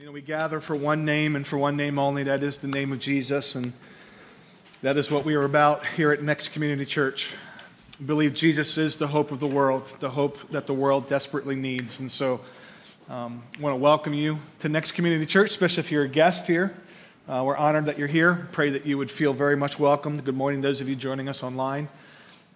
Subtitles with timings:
[0.00, 2.22] You know, we gather for one name and for one name only.
[2.22, 3.54] That is the name of Jesus.
[3.54, 3.74] And
[4.80, 7.34] that is what we are about here at Next Community Church.
[8.00, 11.54] We believe Jesus is the hope of the world, the hope that the world desperately
[11.54, 12.00] needs.
[12.00, 12.40] And so
[13.10, 16.46] um, I want to welcome you to Next Community Church, especially if you're a guest
[16.46, 16.74] here.
[17.28, 18.48] Uh, we're honored that you're here.
[18.52, 20.24] Pray that you would feel very much welcomed.
[20.24, 21.90] Good morning, those of you joining us online.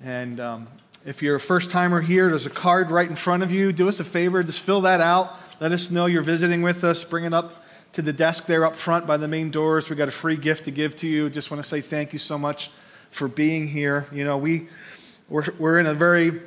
[0.02, 0.66] And um,
[1.04, 3.70] if you're a first timer here, there's a card right in front of you.
[3.70, 7.05] Do us a favor, just fill that out let us know you're visiting with us.
[7.05, 9.89] Bring it up to the desk there up front by the main doors.
[9.89, 11.30] We got a free gift to give to you.
[11.30, 12.71] Just want to say thank you so much
[13.11, 14.07] for being here.
[14.11, 14.68] You know, we
[15.29, 16.40] we're, we're in a very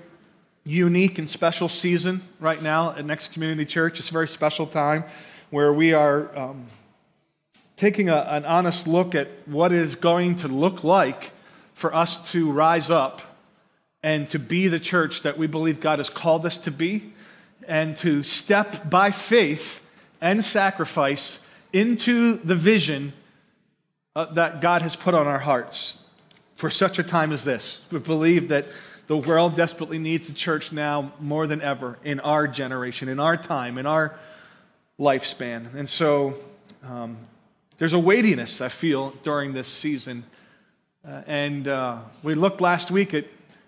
[0.66, 4.00] unique and special season right now at Next Community Church.
[4.00, 5.06] It's a very special time
[5.50, 6.68] where we are um,
[7.78, 11.32] taking a, an honest look at what is going to look like
[11.74, 13.22] for us to rise up
[14.04, 17.14] and to be the church that we believe God has called us to be
[17.68, 19.88] and to step by faith
[20.22, 23.14] and sacrifice into the vision
[24.16, 26.04] uh, that God has put on our hearts
[26.56, 27.88] for such a time as this.
[27.92, 28.66] We believe that
[29.06, 33.38] the world desperately needs the church now more than ever in our generation, in our
[33.38, 34.18] time, in our
[35.00, 35.76] lifespan.
[35.76, 36.34] And so
[36.84, 37.18] um,
[37.78, 40.24] there's a weightiness, I feel, during this season.
[41.08, 43.26] Uh, and uh, we looked last week at,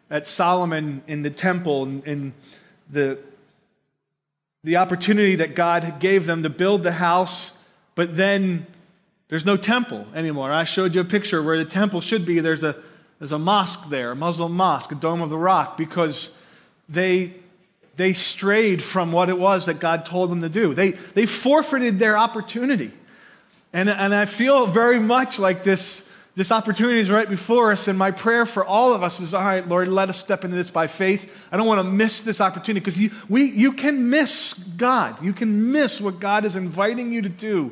[0.10, 2.34] at Solomon in the temple and in
[2.90, 3.20] the
[4.64, 7.58] the opportunity that God gave them to build the house,
[7.96, 8.68] but then
[9.30, 10.52] there's no temple anymore.
[10.52, 12.40] I showed you a picture where the temple should be.
[12.40, 12.76] There's a,
[13.20, 16.42] there's a mosque there, a Muslim mosque, a Dome of the Rock, because
[16.90, 17.34] they,
[17.96, 20.74] they strayed from what it was that God told them to do.
[20.74, 22.92] They, they forfeited their opportunity.
[23.72, 27.98] And, and I feel very much like this this opportunity is right before us, and
[27.98, 30.72] my prayer for all of us is all right, Lord, let us step into this
[30.72, 31.36] by faith.
[31.52, 35.22] I don't want to miss this opportunity because you, we, you can miss God.
[35.24, 37.72] You can miss what God is inviting you to do.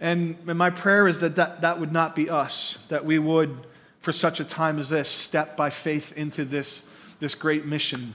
[0.00, 3.56] And, and my prayer is that, that that would not be us, that we would,
[4.00, 6.90] for such a time as this, step by faith into this,
[7.20, 8.14] this great mission.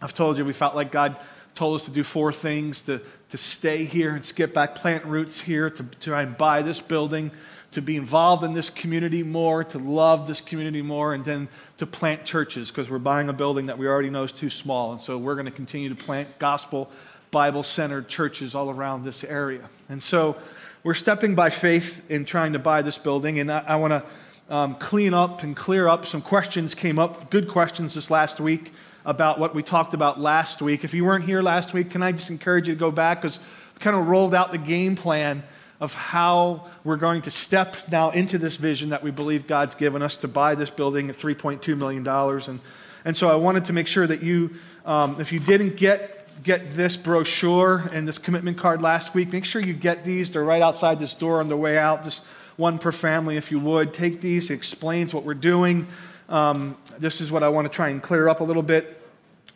[0.00, 1.16] I've told you, we felt like God
[1.54, 5.40] told us to do four things to, to stay here and skip back, plant roots
[5.40, 7.30] here, to, to try and buy this building
[7.72, 11.86] to be involved in this community more, to love this community more, and then to
[11.86, 14.90] plant churches because we're buying a building that we already know is too small.
[14.90, 16.90] And so we're going to continue to plant gospel,
[17.30, 19.68] Bible centered churches all around this area.
[19.88, 20.36] And so
[20.82, 23.38] we're stepping by faith in trying to buy this building.
[23.38, 27.30] And I, I want to um, clean up and clear up some questions came up,
[27.30, 28.72] good questions this last week
[29.04, 30.82] about what we talked about last week.
[30.82, 33.38] If you weren't here last week, can I just encourage you to go back because
[33.38, 35.44] we kind of rolled out the game plan
[35.80, 40.02] of how we're going to step now into this vision that we believe God's given
[40.02, 42.06] us to buy this building at $3.2 million.
[42.06, 42.60] And,
[43.04, 44.54] and so I wanted to make sure that you,
[44.84, 49.44] um, if you didn't get get this brochure and this commitment card last week, make
[49.44, 50.30] sure you get these.
[50.30, 52.26] They're right outside this door on the way out, just
[52.56, 53.92] one per family if you would.
[53.92, 55.86] Take these, it explains what we're doing.
[56.28, 58.96] Um, this is what I want to try and clear up a little bit.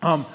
[0.02, 0.26] Um,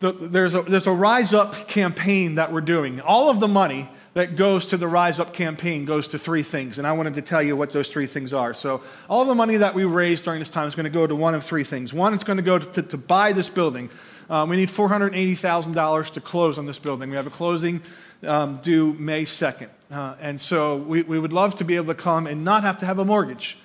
[0.00, 3.00] the, there's, a, there's a Rise Up campaign that we're doing.
[3.00, 6.78] All of the money that goes to the Rise Up campaign goes to three things,
[6.78, 8.54] and I wanted to tell you what those three things are.
[8.54, 11.14] So, all the money that we raise during this time is going to go to
[11.14, 11.92] one of three things.
[11.92, 13.90] One, it's going to go to, to, to buy this building.
[14.30, 17.10] Um, we need $480,000 to close on this building.
[17.10, 17.80] We have a closing
[18.26, 19.68] um, due May 2nd.
[19.90, 22.78] Uh, and so, we, we would love to be able to come and not have
[22.78, 23.58] to have a mortgage.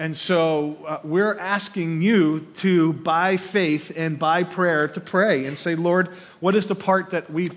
[0.00, 5.58] And so uh, we're asking you to, by faith and by prayer, to pray and
[5.58, 6.08] say, Lord,
[6.40, 7.50] what is the part that we,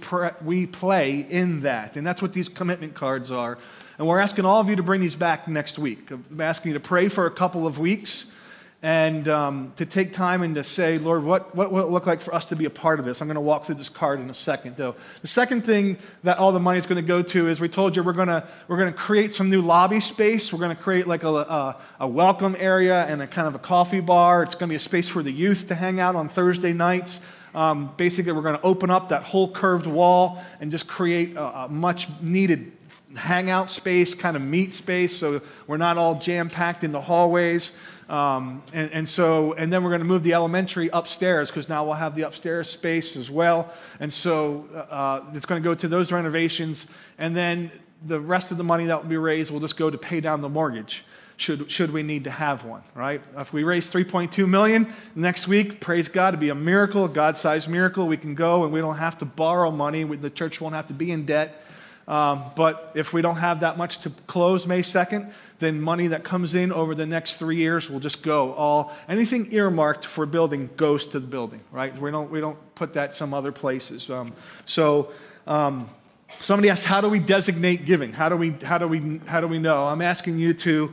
[0.43, 1.95] we play in that?
[1.95, 3.57] And that's what these commitment cards are.
[3.97, 6.11] And we're asking all of you to bring these back next week.
[6.11, 8.33] I'm asking you to pray for a couple of weeks
[8.83, 12.19] and um, to take time and to say, Lord, what, what will it look like
[12.19, 13.21] for us to be a part of this?
[13.21, 14.95] I'm going to walk through this card in a second, though.
[15.21, 17.95] The second thing that all the money is going to go to is we told
[17.95, 20.51] you we're going to, we're going to create some new lobby space.
[20.51, 23.59] We're going to create like a, a, a welcome area and a kind of a
[23.59, 24.43] coffee bar.
[24.43, 27.25] It's going to be a space for the youth to hang out on Thursday nights.
[27.55, 31.59] Um, basically, we're going to open up that whole curved wall and just create a,
[31.59, 32.73] a much needed
[33.15, 37.77] hangout space, kind of meet space, so we're not all jam packed in the hallways.
[38.09, 41.85] Um, and, and, so, and then we're going to move the elementary upstairs because now
[41.85, 43.73] we'll have the upstairs space as well.
[43.99, 46.87] And so uh, it's going to go to those renovations.
[47.17, 47.71] And then
[48.05, 50.41] the rest of the money that will be raised will just go to pay down
[50.41, 51.05] the mortgage.
[51.35, 53.21] Should, should we need to have one, right?
[53.37, 57.67] If we raise 3.2 million next week, praise God, to be a miracle, a God-sized
[57.67, 58.07] miracle.
[58.07, 60.03] We can go and we don't have to borrow money.
[60.03, 61.65] The church won't have to be in debt.
[62.07, 66.23] Um, but if we don't have that much to close May 2nd, then money that
[66.23, 68.53] comes in over the next three years will just go.
[68.53, 71.95] All anything earmarked for building goes to the building, right?
[71.97, 74.09] We don't we don't put that some other places.
[74.09, 74.33] Um,
[74.65, 75.11] so
[75.47, 75.89] um,
[76.39, 78.13] somebody asked, how do we designate giving?
[78.13, 79.85] How do we, how do we, how do we know?
[79.85, 80.91] I'm asking you to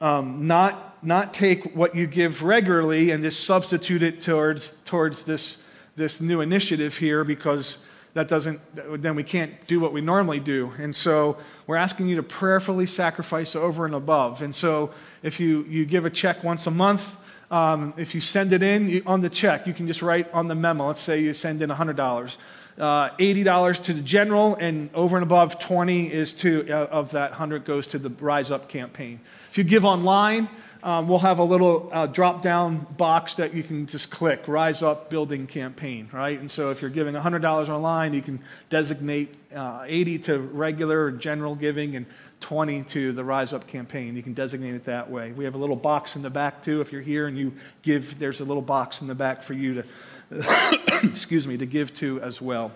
[0.00, 5.64] um, not, not take what you give regularly and just substitute it towards, towards this,
[5.96, 7.86] this new initiative here because
[8.18, 8.60] that doesn't,
[9.00, 10.72] then we can't do what we normally do.
[10.76, 11.38] And so
[11.68, 14.42] we're asking you to prayerfully sacrifice over and above.
[14.42, 14.90] And so
[15.22, 17.16] if you, you give a check once a month,
[17.52, 20.48] um, if you send it in you, on the check, you can just write on
[20.48, 20.88] the memo.
[20.88, 22.38] Let's say you send in $100.
[22.76, 27.30] Uh, $80 to the general, and over and above 20 is to, uh, of that
[27.30, 29.20] 100 goes to the Rise Up campaign.
[29.48, 30.48] If you give online,
[30.82, 34.82] um, we'll have a little uh, drop down box that you can just click Rise
[34.82, 36.38] Up Building Campaign, right?
[36.38, 38.38] And so if you're giving $100 online, you can
[38.70, 42.06] designate uh, 80 to regular or general giving and
[42.40, 44.14] 20 to the Rise Up campaign.
[44.14, 45.32] You can designate it that way.
[45.32, 46.80] We have a little box in the back too.
[46.80, 47.52] If you're here and you
[47.82, 49.82] give, there's a little box in the back for you
[50.30, 52.70] to, excuse me, to give to as well.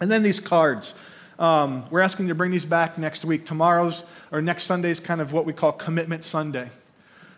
[0.00, 0.98] And then these cards.
[1.38, 3.44] Um, we're asking you to bring these back next week.
[3.44, 6.70] Tomorrow's or next Sunday is kind of what we call Commitment Sunday.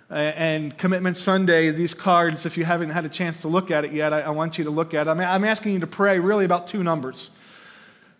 [0.08, 3.92] And Commitment Sunday, these cards, if you haven't had a chance to look at it
[3.92, 5.10] yet, I, I want you to look at it.
[5.10, 7.32] I'm, I'm asking you to pray really about two numbers.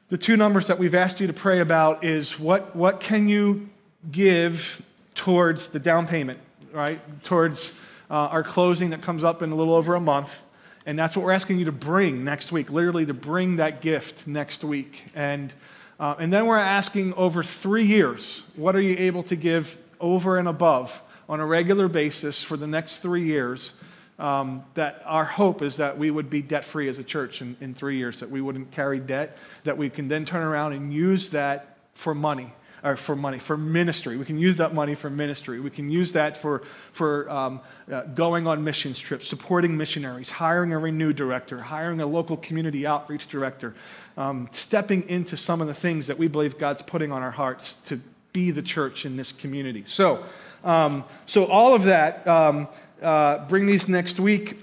[0.08, 3.68] The two numbers that we've asked you to pray about is what, what can you
[4.10, 4.82] give
[5.14, 6.40] towards the down payment,
[6.72, 7.00] right?
[7.22, 7.78] Towards
[8.10, 10.42] uh, our closing that comes up in a little over a month.
[10.86, 14.26] And that's what we're asking you to bring next week, literally to bring that gift
[14.26, 15.04] next week.
[15.14, 15.52] And,
[15.98, 20.36] uh, and then we're asking over three years, what are you able to give over
[20.36, 23.72] and above on a regular basis for the next three years
[24.18, 27.56] um, that our hope is that we would be debt free as a church in,
[27.60, 30.92] in three years, that we wouldn't carry debt, that we can then turn around and
[30.92, 32.52] use that for money
[32.82, 34.16] or for money, for ministry.
[34.16, 35.60] We can use that money for ministry.
[35.60, 36.62] We can use that for,
[36.92, 42.06] for um, uh, going on missions trips, supporting missionaries, hiring a renew director, hiring a
[42.06, 43.74] local community outreach director,
[44.16, 47.76] um, stepping into some of the things that we believe God's putting on our hearts
[47.86, 48.00] to
[48.32, 49.82] be the church in this community.
[49.84, 50.22] So,
[50.64, 52.26] um, so all of that.
[52.26, 52.68] Um,
[53.02, 54.58] uh, bring these next week,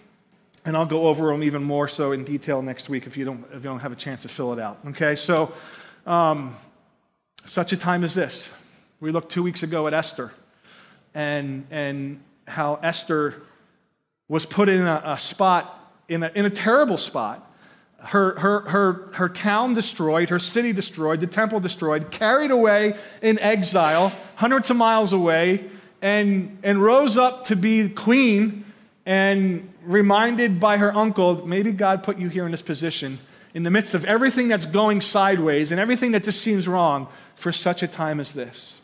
[0.65, 3.45] and I'll go over them even more so in detail next week if you don't,
[3.51, 4.79] if you don't have a chance to fill it out.
[4.87, 5.53] Okay, so
[6.05, 6.55] um,
[7.45, 8.53] such a time as this.
[8.99, 10.31] We looked two weeks ago at Esther
[11.13, 13.43] and, and how Esther
[14.27, 17.49] was put in a, a spot, in a, in a terrible spot.
[17.99, 23.39] Her, her, her, her town destroyed, her city destroyed, the temple destroyed, carried away in
[23.39, 25.69] exile, hundreds of miles away,
[26.03, 28.65] and, and rose up to be queen
[29.05, 33.17] and reminded by her uncle, maybe God put you here in this position
[33.53, 37.53] in the midst of everything that's going sideways and everything that just seems wrong for
[37.53, 38.81] such a time as this.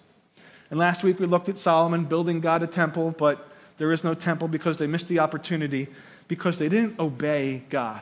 [0.70, 4.14] And last week we looked at Solomon building God a temple, but there is no
[4.14, 5.88] temple because they missed the opportunity
[6.30, 8.02] because they didn't obey God.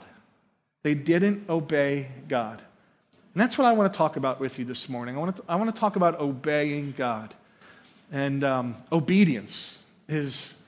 [0.83, 2.61] They didn't obey God.
[3.33, 5.15] And that's what I want to talk about with you this morning.
[5.15, 7.33] I want to, I want to talk about obeying God.
[8.11, 10.63] And um, obedience is,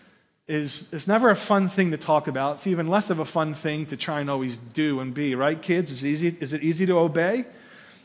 [0.48, 2.56] is, is never a fun thing to talk about.
[2.56, 5.62] It's even less of a fun thing to try and always do and be, right,
[5.62, 5.92] kids?
[5.92, 7.46] Is, easy, is it easy to obey?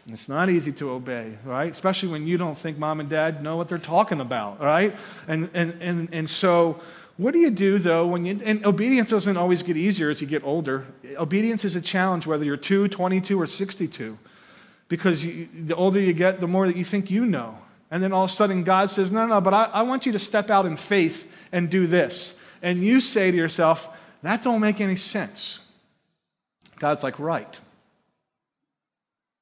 [0.07, 1.71] It's not easy to obey, right?
[1.71, 4.95] Especially when you don't think mom and dad know what they're talking about, right?
[5.27, 6.81] And, and, and, and so,
[7.17, 10.27] what do you do though when you, and obedience doesn't always get easier as you
[10.27, 10.85] get older.
[11.17, 14.19] Obedience is a challenge whether you're 2, 22, or 62.
[14.89, 17.57] Because you, the older you get, the more that you think you know.
[17.95, 19.41] And then all of a sudden, God says, No, no, no!
[19.41, 22.41] but I, I want you to step out in faith and do this.
[22.61, 23.89] And you say to yourself,
[24.23, 25.65] That don't make any sense.
[26.81, 27.61] God's like, Right.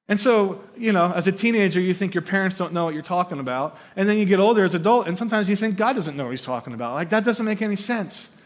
[0.07, 3.01] And so, you know, as a teenager, you think your parents don't know what you're
[3.01, 3.75] talking about.
[3.95, 6.25] And then you get older as an adult, and sometimes you think God doesn't know
[6.25, 6.93] what he's talking about.
[6.93, 8.39] Like, that doesn't make any sense.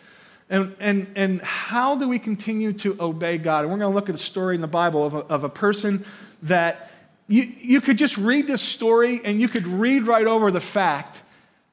[0.49, 3.65] And, and, and how do we continue to obey God?
[3.65, 5.49] And we're going to look at a story in the Bible of a, of a
[5.49, 6.05] person
[6.43, 6.86] that
[7.27, 11.21] you, you could just read this story and you could read right over the fact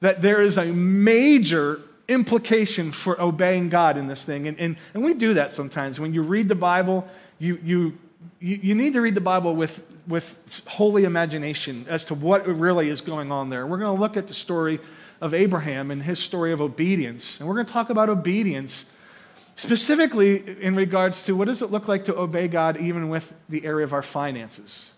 [0.01, 4.49] that there is a major implication for obeying God in this thing.
[4.49, 5.99] And, and, and we do that sometimes.
[6.01, 7.09] When you read the Bible,
[7.39, 7.99] you, you,
[8.41, 13.01] you, need to read the Bible with, with holy imagination as to what really is
[13.01, 13.67] going on there.
[13.67, 14.81] We're going to look at the story
[15.21, 17.39] of Abraham and his story of obedience.
[17.39, 18.93] And we're going to talk about obedience
[19.55, 23.65] specifically in regards to what does it look like to obey God even with the
[23.65, 24.95] area of our finances.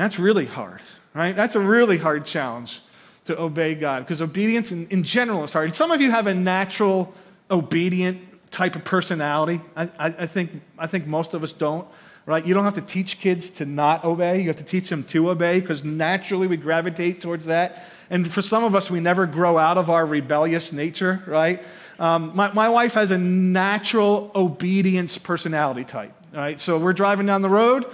[0.00, 0.80] And that's really hard,
[1.12, 1.36] right?
[1.36, 2.80] That's a really hard challenge
[3.26, 5.74] to obey God because obedience in, in general is hard.
[5.74, 7.12] Some of you have a natural
[7.50, 8.18] obedient
[8.50, 9.60] type of personality.
[9.76, 11.86] I, I, I, think, I think most of us don't,
[12.24, 12.46] right?
[12.46, 15.28] You don't have to teach kids to not obey, you have to teach them to
[15.28, 17.84] obey because naturally we gravitate towards that.
[18.08, 21.62] And for some of us, we never grow out of our rebellious nature, right?
[21.98, 26.58] Um, my, my wife has a natural obedience personality type, right?
[26.58, 27.84] So we're driving down the road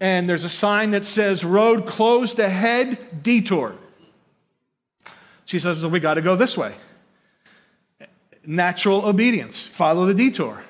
[0.00, 3.74] and there's a sign that says, Road closed ahead, detour.
[5.44, 6.74] She says, well, We got to go this way.
[8.44, 10.62] Natural obedience, follow the detour.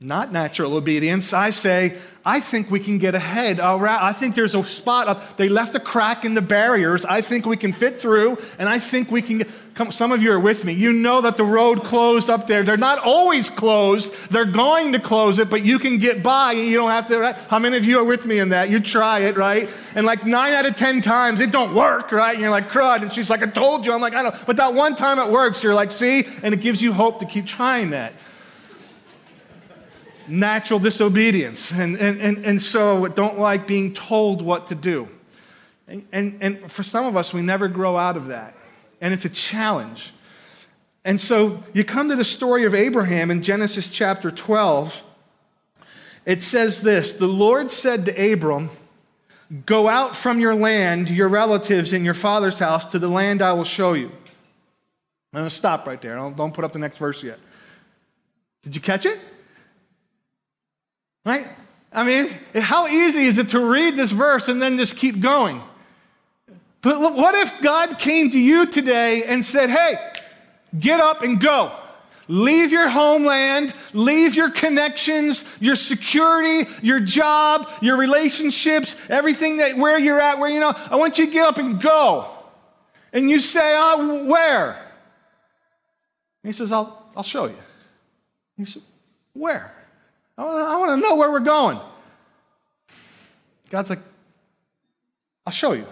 [0.00, 1.32] Not natural obedience.
[1.32, 3.60] I say, I think we can get ahead.
[3.60, 5.36] I think there's a spot up.
[5.36, 7.04] They left a crack in the barriers.
[7.04, 9.48] I think we can fit through, and I think we can get.
[9.76, 10.72] Come, some of you are with me.
[10.72, 12.62] You know that the road closed up there.
[12.62, 14.14] They're not always closed.
[14.30, 17.18] They're going to close it, but you can get by and you don't have to.
[17.18, 17.36] Right?
[17.50, 18.70] How many of you are with me in that?
[18.70, 19.68] You try it, right?
[19.94, 22.32] And like nine out of ten times, it don't work, right?
[22.32, 23.02] And you're like, crud.
[23.02, 23.92] And she's like, I told you.
[23.92, 24.32] I'm like, I know.
[24.46, 25.62] But that one time it works.
[25.62, 26.24] You're like, see?
[26.42, 28.14] And it gives you hope to keep trying that
[30.26, 31.70] natural disobedience.
[31.70, 35.06] And, and, and, and so don't like being told what to do.
[35.86, 38.56] And, and, and for some of us, we never grow out of that
[39.00, 40.12] and it's a challenge.
[41.04, 45.02] And so you come to the story of Abraham in Genesis chapter 12.
[46.24, 48.70] It says this The Lord said to Abram,
[49.64, 53.52] Go out from your land, your relatives, and your father's house to the land I
[53.52, 54.08] will show you.
[54.08, 56.16] I'm going to stop right there.
[56.16, 57.38] Don't, don't put up the next verse yet.
[58.62, 59.20] Did you catch it?
[61.24, 61.46] Right?
[61.92, 65.62] I mean, how easy is it to read this verse and then just keep going?
[66.86, 69.96] But what if God came to you today and said, hey,
[70.78, 71.72] get up and go?
[72.28, 79.98] Leave your homeland, leave your connections, your security, your job, your relationships, everything that where
[79.98, 82.30] you're at, where you know, I want you to get up and go.
[83.12, 84.74] And you say, oh, where?
[84.74, 84.78] And
[86.44, 87.58] he says, I'll, I'll show you.
[88.56, 88.82] He said,
[89.32, 89.74] Where?
[90.38, 91.80] I want, I want to know where we're going.
[93.70, 93.98] God's like,
[95.44, 95.86] I'll show you.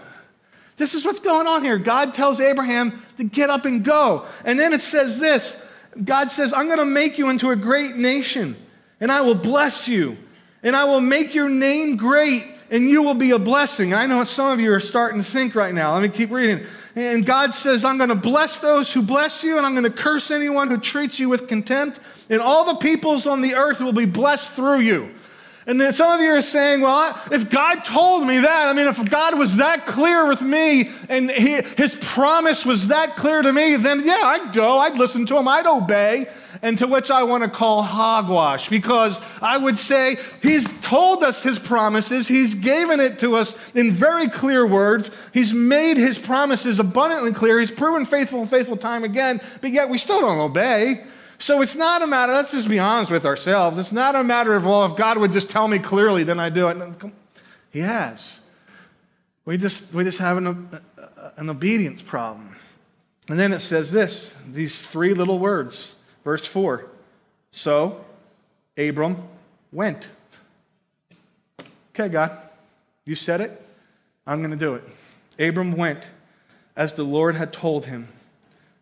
[0.77, 1.77] This is what's going on here.
[1.77, 4.25] God tells Abraham to get up and go.
[4.43, 5.71] And then it says this
[6.03, 8.55] God says, I'm going to make you into a great nation,
[8.99, 10.17] and I will bless you,
[10.63, 13.93] and I will make your name great, and you will be a blessing.
[13.93, 15.93] I know some of you are starting to think right now.
[15.93, 16.65] Let me keep reading.
[16.97, 19.89] And God says, I'm going to bless those who bless you, and I'm going to
[19.89, 23.93] curse anyone who treats you with contempt, and all the peoples on the earth will
[23.93, 25.13] be blessed through you.
[25.67, 28.87] And then some of you are saying, well, if God told me that, I mean,
[28.87, 33.51] if God was that clear with me and he, his promise was that clear to
[33.51, 36.27] me, then yeah, I'd go, I'd listen to him, I'd obey.
[36.61, 41.43] And to which I want to call hogwash because I would say he's told us
[41.43, 46.79] his promises, he's given it to us in very clear words, he's made his promises
[46.79, 51.03] abundantly clear, he's proven faithful and faithful time again, but yet we still don't obey.
[51.37, 53.77] So it's not a matter, let's just be honest with ourselves.
[53.77, 56.49] It's not a matter of, well, if God would just tell me clearly, then I
[56.49, 56.77] do it.
[57.71, 58.41] He has.
[59.43, 60.69] We just, we just have an,
[61.37, 62.55] an obedience problem.
[63.27, 66.85] And then it says this these three little words, verse 4.
[67.51, 68.05] So
[68.77, 69.17] Abram
[69.71, 70.09] went.
[71.93, 72.37] Okay, God,
[73.05, 73.61] you said it.
[74.27, 74.83] I'm going to do it.
[75.39, 76.07] Abram went
[76.75, 78.07] as the Lord had told him.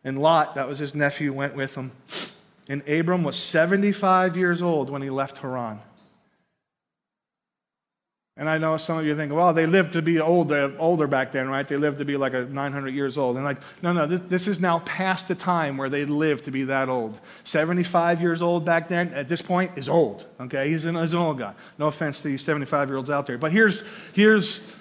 [0.03, 1.91] And Lot, that was his nephew, went with him.
[2.70, 5.79] And Abram was 75 years old when he left Haran.
[8.36, 11.32] And I know some of you think, well, they lived to be older, older back
[11.32, 11.67] then, right?
[11.67, 13.36] They lived to be like a 900 years old.
[13.36, 16.51] And like, no, no, this, this is now past the time where they lived to
[16.51, 17.20] be that old.
[17.43, 20.25] 75 years old back then, at this point, is old.
[20.39, 21.53] Okay, he's an, he's an old guy.
[21.77, 23.38] No offense to you 75 year olds out there.
[23.38, 24.74] But here's, here's,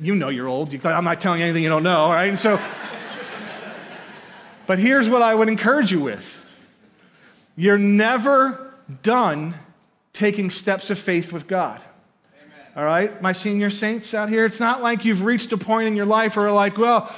[0.00, 0.72] you know you're old.
[0.72, 2.28] You, I'm not telling you anything you don't know, all right?
[2.28, 2.60] And so,
[4.68, 6.39] but here's what I would encourage you with
[7.60, 9.54] you're never done
[10.14, 11.78] taking steps of faith with God.
[12.76, 15.96] All right, my senior saints out here, it's not like you've reached a point in
[15.96, 17.12] your life where like, well,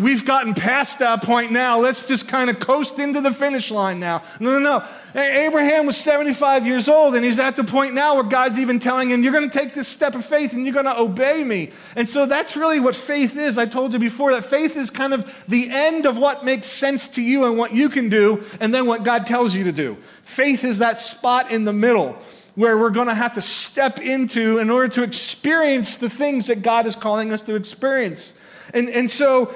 [0.00, 1.78] we've gotten past that point now.
[1.80, 4.22] Let's just kind of coast into the finish line now.
[4.40, 4.88] No, no, no.
[5.14, 9.10] Abraham was 75 years old, and he's at the point now where God's even telling
[9.10, 11.72] him, You're going to take this step of faith and you're going to obey me.
[11.94, 13.58] And so that's really what faith is.
[13.58, 17.08] I told you before that faith is kind of the end of what makes sense
[17.08, 19.98] to you and what you can do, and then what God tells you to do.
[20.22, 22.16] Faith is that spot in the middle
[22.56, 26.62] where we're going to have to step into in order to experience the things that
[26.62, 28.38] God is calling us to experience.
[28.74, 29.54] And, and so,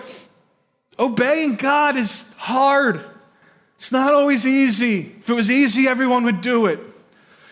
[0.98, 3.04] obeying God is hard.
[3.74, 5.00] It's not always easy.
[5.18, 6.78] If it was easy, everyone would do it.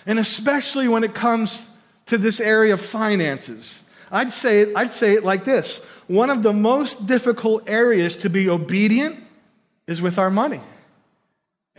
[0.07, 1.76] And especially when it comes
[2.07, 3.88] to this area of finances.
[4.11, 8.31] I'd say it, I'd say it like this one of the most difficult areas to
[8.31, 9.17] be obedient
[9.87, 10.61] is with our money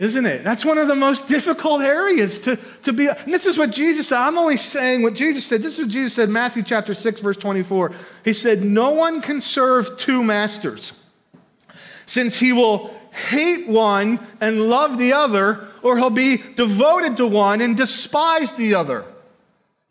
[0.00, 0.42] isn't it?
[0.42, 3.06] That's one of the most difficult areas to, to be.
[3.06, 4.18] And this is what Jesus said.
[4.18, 5.62] I'm only saying what Jesus said.
[5.62, 7.92] This is what Jesus said, Matthew chapter 6, verse 24.
[8.24, 11.06] He said, No one can serve two masters,
[12.06, 17.60] since he will hate one and love the other, or he'll be devoted to one
[17.60, 19.04] and despise the other.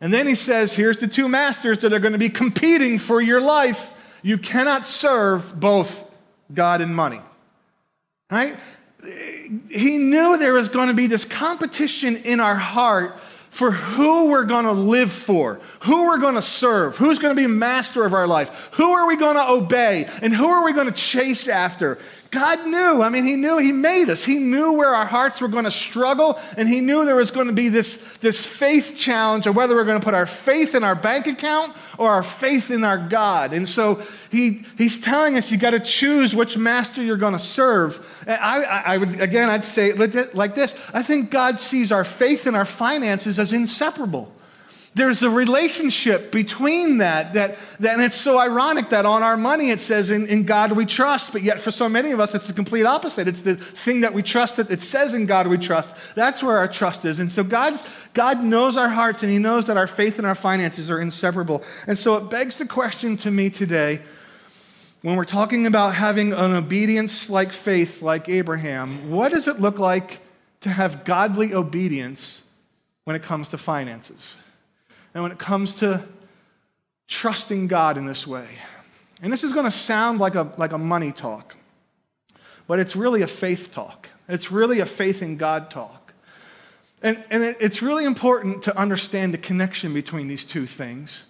[0.00, 3.20] And then he says, here's the two masters that are going to be competing for
[3.20, 3.94] your life.
[4.22, 6.10] You cannot serve both
[6.52, 7.20] God and money.
[8.30, 8.56] Right?
[9.68, 13.18] He knew there was going to be this competition in our heart
[13.50, 17.40] for who we're going to live for, who we're going to serve, who's going to
[17.40, 20.72] be master of our life, who are we going to obey, and who are we
[20.72, 21.98] going to chase after.
[22.30, 23.02] God knew.
[23.02, 24.24] I mean, He knew He made us.
[24.24, 27.48] He knew where our hearts were going to struggle, and He knew there was going
[27.48, 30.84] to be this, this faith challenge of whether we're going to put our faith in
[30.84, 33.52] our bank account or our faith in our God.
[33.52, 37.38] And so he, He's telling us you got to choose which master you're going to
[37.38, 38.06] serve.
[38.26, 42.46] And I, I would, again, I'd say like this I think God sees our faith
[42.46, 44.32] and our finances as inseparable.
[44.92, 49.70] There's a relationship between that, that, that, and it's so ironic that on our money
[49.70, 52.48] it says, in, in God we trust, but yet for so many of us it's
[52.48, 53.28] the complete opposite.
[53.28, 55.96] It's the thing that we trust that it says in God we trust.
[56.16, 57.20] That's where our trust is.
[57.20, 60.34] And so God's, God knows our hearts and He knows that our faith and our
[60.34, 61.62] finances are inseparable.
[61.86, 64.00] And so it begs the question to me today
[65.02, 69.78] when we're talking about having an obedience like faith, like Abraham, what does it look
[69.78, 70.20] like
[70.60, 72.50] to have godly obedience
[73.04, 74.36] when it comes to finances?
[75.14, 76.04] And when it comes to
[77.08, 78.46] trusting God in this way.
[79.22, 81.56] And this is going to sound like a, like a money talk,
[82.66, 84.08] but it's really a faith talk.
[84.28, 86.14] It's really a faith in God talk.
[87.02, 91.26] And, and it, it's really important to understand the connection between these two things.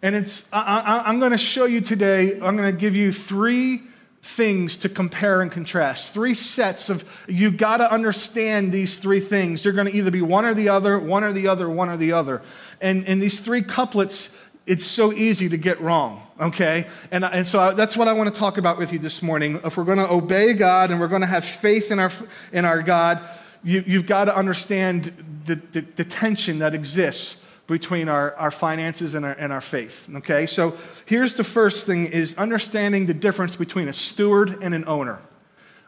[0.00, 3.82] And it's, I, am going to show you today, I'm going to give you three
[4.22, 6.14] things to compare and contrast.
[6.14, 9.64] Three sets of, you got to understand these three things.
[9.64, 11.96] You're going to either be one or the other, one or the other, one or
[11.96, 12.40] the other.
[12.80, 16.86] And, and these three couplets, it's so easy to get wrong, okay?
[17.10, 19.60] And, and so I, that's what I want to talk about with you this morning.
[19.64, 22.12] If we're going to obey God and we're going to have faith in our,
[22.52, 23.20] in our God,
[23.64, 25.12] you, you've got to understand
[25.46, 27.41] the, the, the tension that exists
[27.72, 30.46] between our, our finances and our, and our faith okay?
[30.46, 30.76] So
[31.06, 35.18] here's the first thing is understanding the difference between a steward and an owner.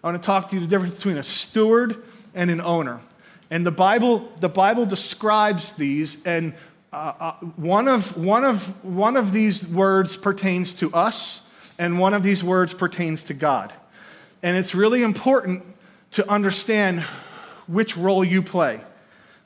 [0.03, 2.03] I want to talk to you the difference between a steward
[2.35, 3.01] and an owner.
[3.51, 6.55] And the bible the bible describes these and
[6.93, 12.15] uh, uh, one, of, one, of, one of these words pertains to us and one
[12.15, 13.73] of these words pertains to god.
[14.45, 15.65] And it's really important
[16.13, 17.01] to understand
[17.67, 18.81] which role you play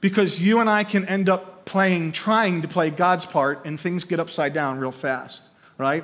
[0.00, 4.04] because you and i can end up playing, trying to play God's part, and things
[4.04, 6.02] get upside down real fast, right?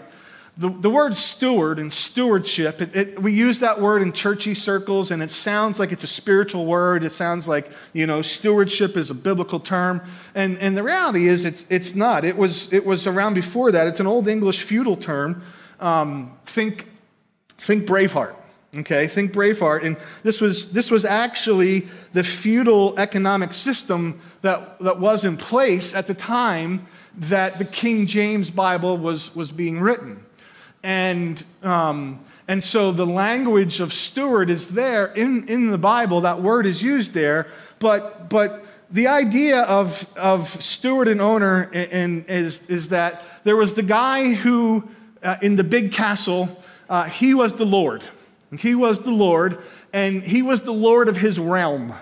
[0.59, 5.11] The, the word steward and stewardship, it, it, we use that word in churchy circles,
[5.11, 7.03] and it sounds like it's a spiritual word.
[7.03, 10.03] It sounds like, you know, stewardship is a biblical term.
[10.35, 12.24] And, and the reality is, it's, it's not.
[12.24, 13.88] It was, it was around before that.
[13.88, 15.42] It's an Old English feudal term.
[15.81, 16.87] Um, think,
[17.59, 18.37] think Braveheart.
[18.76, 19.84] Okay, think Braveheart.
[19.84, 25.94] And this was, this was actually the feudal economic system that, that was in place
[25.94, 30.24] at the time that the King James Bible was, was being written.
[30.82, 36.42] And, um, and so the language of steward is there in, in the Bible, that
[36.42, 37.46] word is used there,
[37.78, 43.56] but, but the idea of, of steward and owner in, in, is, is that there
[43.56, 44.88] was the guy who,
[45.22, 46.48] uh, in the big castle,
[46.88, 48.04] uh, he was the Lord.
[48.56, 49.62] He was the Lord,
[49.92, 51.94] and he was the Lord of his realm.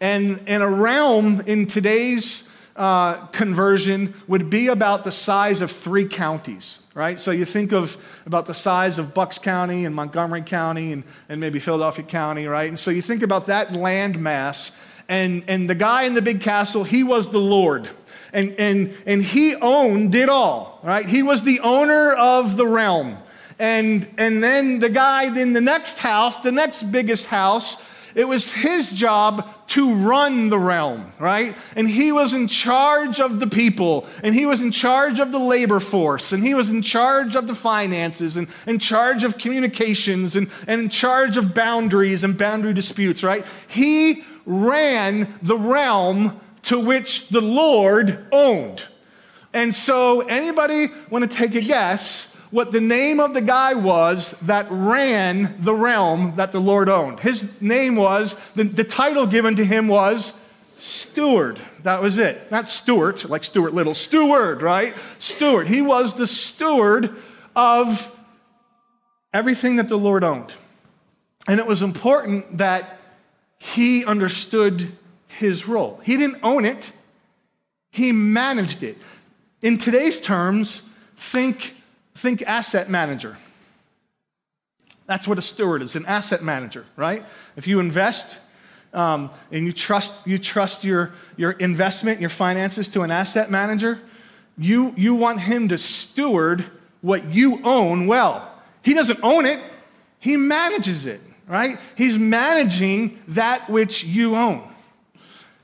[0.00, 6.06] And, and a realm in today's uh, conversion would be about the size of three
[6.06, 7.20] counties, right?
[7.20, 11.40] So you think of about the size of Bucks County and Montgomery County and, and
[11.40, 12.68] maybe Philadelphia County, right?
[12.68, 16.40] And so you think about that land mass, and, and the guy in the big
[16.40, 17.88] castle, he was the Lord.
[18.32, 21.06] And, and, and he owned it all, right?
[21.06, 23.18] He was the owner of the realm.
[23.58, 27.82] And, and then the guy in the next house, the next biggest house,
[28.14, 31.56] it was his job to run the realm, right?
[31.74, 35.38] And he was in charge of the people, and he was in charge of the
[35.38, 40.36] labor force, and he was in charge of the finances, and in charge of communications,
[40.36, 43.46] and, and in charge of boundaries and boundary disputes, right?
[43.66, 48.82] He ran the realm to which the Lord owned.
[49.54, 52.31] And so, anybody want to take a guess?
[52.52, 57.18] What the name of the guy was that ran the realm that the Lord owned.
[57.18, 60.38] His name was, the, the title given to him was
[60.76, 61.58] steward.
[61.82, 62.50] That was it.
[62.50, 64.94] Not Stuart, like Stuart Little, steward, right?
[65.16, 65.66] Steward.
[65.66, 67.16] He was the steward
[67.56, 68.18] of
[69.32, 70.52] everything that the Lord owned.
[71.48, 72.98] And it was important that
[73.58, 74.92] he understood
[75.26, 76.00] his role.
[76.04, 76.92] He didn't own it,
[77.90, 78.98] he managed it.
[79.62, 80.86] In today's terms,
[81.16, 81.76] think
[82.22, 83.36] Think asset manager.
[85.06, 87.24] That's what a steward is an asset manager, right?
[87.56, 88.38] If you invest,
[88.94, 94.00] um, and you trust, you trust your, your investment, your finances to an asset manager,
[94.56, 96.64] you, you want him to steward
[97.00, 98.48] what you own well.
[98.82, 99.58] He doesn't own it,
[100.20, 101.76] he manages it, right?
[101.96, 104.62] He's managing that which you own.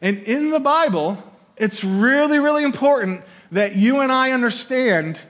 [0.03, 1.23] And in the Bible,
[1.57, 5.21] it's really, really important that you and I understand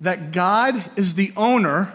[0.00, 1.92] that God is the owner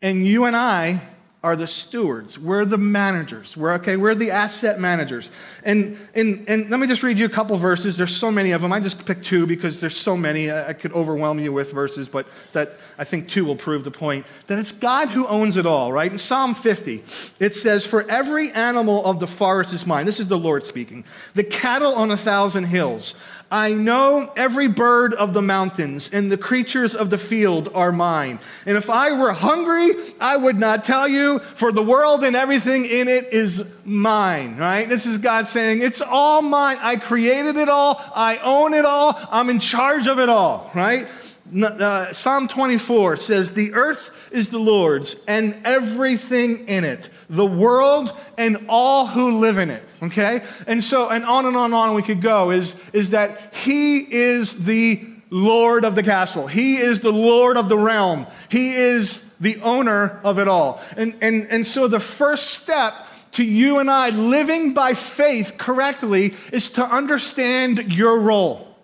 [0.00, 1.00] and you and I
[1.44, 2.38] are the stewards.
[2.38, 3.56] We're the managers.
[3.56, 3.96] We're okay.
[3.96, 5.32] We're the asset managers.
[5.64, 7.96] And, and, and let me just read you a couple verses.
[7.96, 8.72] There's so many of them.
[8.72, 10.52] I just picked two because there's so many.
[10.52, 14.24] I could overwhelm you with verses, but that I think two will prove the point
[14.46, 16.12] that it's God who owns it all, right?
[16.12, 17.02] In Psalm 50,
[17.40, 20.06] it says, For every animal of the forest is mine.
[20.06, 21.04] This is the Lord speaking.
[21.34, 23.20] The cattle on a thousand hills.
[23.52, 28.40] I know every bird of the mountains, and the creatures of the field are mine.
[28.64, 32.86] And if I were hungry, I would not tell you, for the world and everything
[32.86, 34.88] in it is mine, right?
[34.88, 36.78] This is God saying, It's all mine.
[36.80, 38.02] I created it all.
[38.16, 39.20] I own it all.
[39.30, 41.06] I'm in charge of it all, right?
[41.54, 48.14] Uh, Psalm 24 says, The earth is the Lord's and everything in it the world
[48.36, 49.92] and all who live in it.
[50.02, 50.42] Okay?
[50.66, 54.00] And so, and on and on and on we could go is, is that he
[54.00, 56.46] is the Lord of the castle.
[56.46, 58.26] He is the Lord of the realm.
[58.50, 60.82] He is the owner of it all.
[60.94, 62.92] And, and, and so the first step
[63.32, 68.76] to you and I living by faith correctly is to understand your role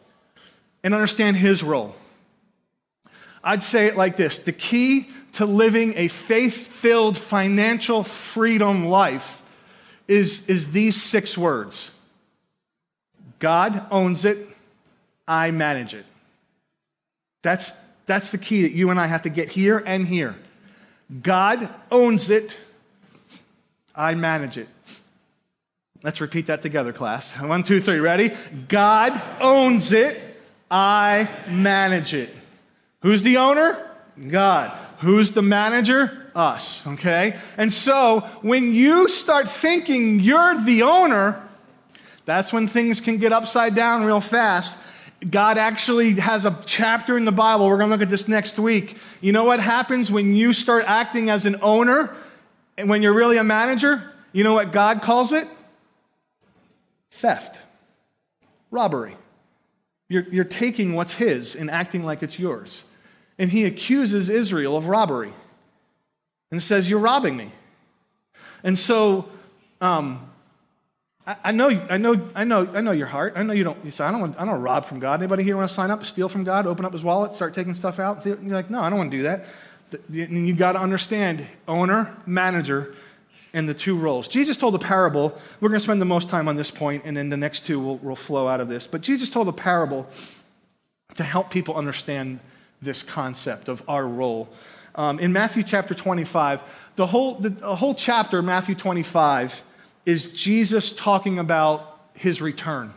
[0.83, 1.95] and understand his role.
[3.43, 9.43] I'd say it like this the key to living a faith filled financial freedom life
[10.09, 11.95] is, is these six words
[13.39, 14.39] God owns it,
[15.29, 16.05] I manage it.
[17.43, 17.73] That's,
[18.07, 20.35] that's the key that you and I have to get here and here.
[21.23, 22.59] God owns it,
[23.95, 24.69] I manage it.
[26.03, 27.41] Let's repeat that together, class.
[27.41, 28.33] One, two, three, ready?
[28.69, 30.21] God owns it,
[30.71, 32.35] I manage it.
[33.01, 33.85] Who's the owner?
[34.29, 34.77] God.
[35.01, 36.31] Who's the manager?
[36.35, 37.37] Us, okay?
[37.57, 41.43] And so when you start thinking you're the owner,
[42.25, 44.93] that's when things can get upside down real fast.
[45.29, 47.69] God actually has a chapter in the Bible.
[47.69, 48.97] We're going to look at this next week.
[49.21, 52.15] You know what happens when you start acting as an owner
[52.77, 54.13] and when you're really a manager?
[54.33, 55.49] You know what God calls it?
[57.11, 57.59] Theft,
[58.71, 59.17] robbery.
[60.09, 62.85] You're, you're taking what's His and acting like it's yours
[63.39, 65.33] and he accuses Israel of robbery
[66.51, 67.51] and says, You're robbing me.
[68.65, 69.29] And so,
[69.81, 70.29] um,
[71.45, 73.35] I, know, I know, I know, I know your heart.
[73.37, 73.79] I know you don't.
[73.85, 75.21] You say, I don't want, I don't rob from God.
[75.21, 77.75] Anybody here want to sign up, steal from God, open up his wallet, start taking
[77.75, 78.25] stuff out?
[78.25, 79.47] And You're like, no, I don't want to do that.
[80.09, 82.95] And you got to understand owner, manager,
[83.53, 84.27] and the two roles.
[84.29, 85.39] Jesus told a parable.
[85.61, 87.79] We're going to spend the most time on this point, and then the next two
[87.79, 88.87] will, will flow out of this.
[88.87, 90.07] But Jesus told a parable
[91.15, 92.41] to help people understand
[92.83, 94.49] this concept of our role.
[94.95, 96.63] Um, in Matthew chapter 25,
[96.97, 99.63] the whole, the, the whole chapter, Matthew 25,
[100.05, 102.93] is Jesus talking about his return.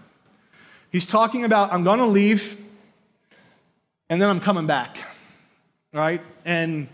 [0.92, 2.60] He's talking about, I'm going to leave,
[4.10, 4.98] and then I'm coming back,
[5.94, 6.22] right?
[6.44, 6.88] And,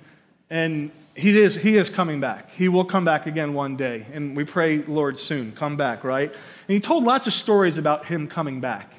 [0.50, 2.52] and he is, he is coming back.
[2.52, 4.06] He will come back again one day.
[4.13, 6.30] And we pray, Lord, soon, come back, right?
[6.30, 8.93] And he told lots of stories about him coming back.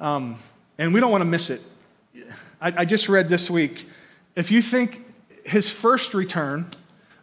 [0.00, 0.38] Um,
[0.78, 1.60] and we don't want to miss it.
[2.60, 3.88] I, I just read this week
[4.36, 5.04] if you think
[5.44, 6.70] his first return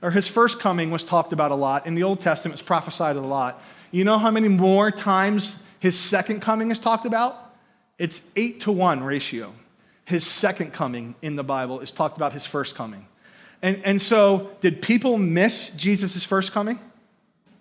[0.01, 3.15] or his first coming was talked about a lot, in the Old Testament it's prophesied
[3.15, 3.63] a lot.
[3.91, 7.55] You know how many more times his second coming is talked about?
[7.97, 9.53] It's eight to one ratio.
[10.03, 13.07] His second coming in the Bible is talked about his first coming.
[13.61, 16.79] And, and so, did people miss Jesus' first coming?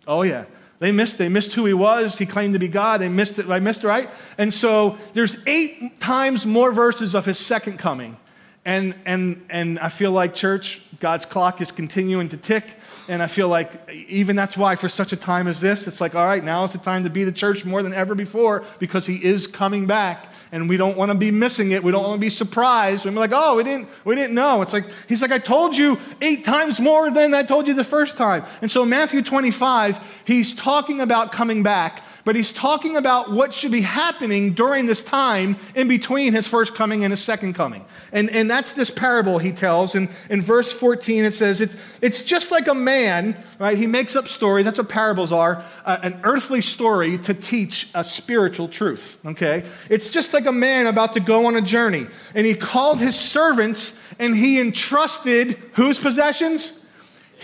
[0.07, 0.45] Oh, yeah.
[0.85, 2.19] They missed, they missed who he was.
[2.19, 3.01] He claimed to be God.
[3.01, 3.49] They missed it.
[3.49, 4.11] I missed it, right?
[4.37, 8.19] And so there's eight times more verses of his second coming.
[8.67, 12.67] And, and, and I feel like, church, God's clock is continuing to tick.
[13.09, 13.73] And I feel like
[14.09, 16.75] even that's why, for such a time as this, it's like, all right, now is
[16.75, 20.27] the time to be the church more than ever before because he is coming back.
[20.55, 21.83] And we don't want to be missing it.
[21.83, 23.05] We don't want to be surprised.
[23.05, 24.63] We're like, oh, we didn't, we didn't know.
[24.63, 27.83] It's like, he's like, I told you eight times more than I told you the
[27.83, 28.45] first time.
[28.63, 33.73] And so, Matthew 25, he's talking about coming back but he's talking about what should
[33.73, 37.85] be happening during this time in between his first coming and his second coming.
[38.13, 39.95] And, and that's this parable he tells.
[39.95, 43.77] And in verse 14, it says, it's, it's just like a man, right?
[43.77, 44.65] He makes up stories.
[44.65, 49.65] That's what parables are uh, an earthly story to teach a spiritual truth, okay?
[49.91, 52.07] It's just like a man about to go on a journey.
[52.35, 56.84] And he called his servants and he entrusted whose possessions?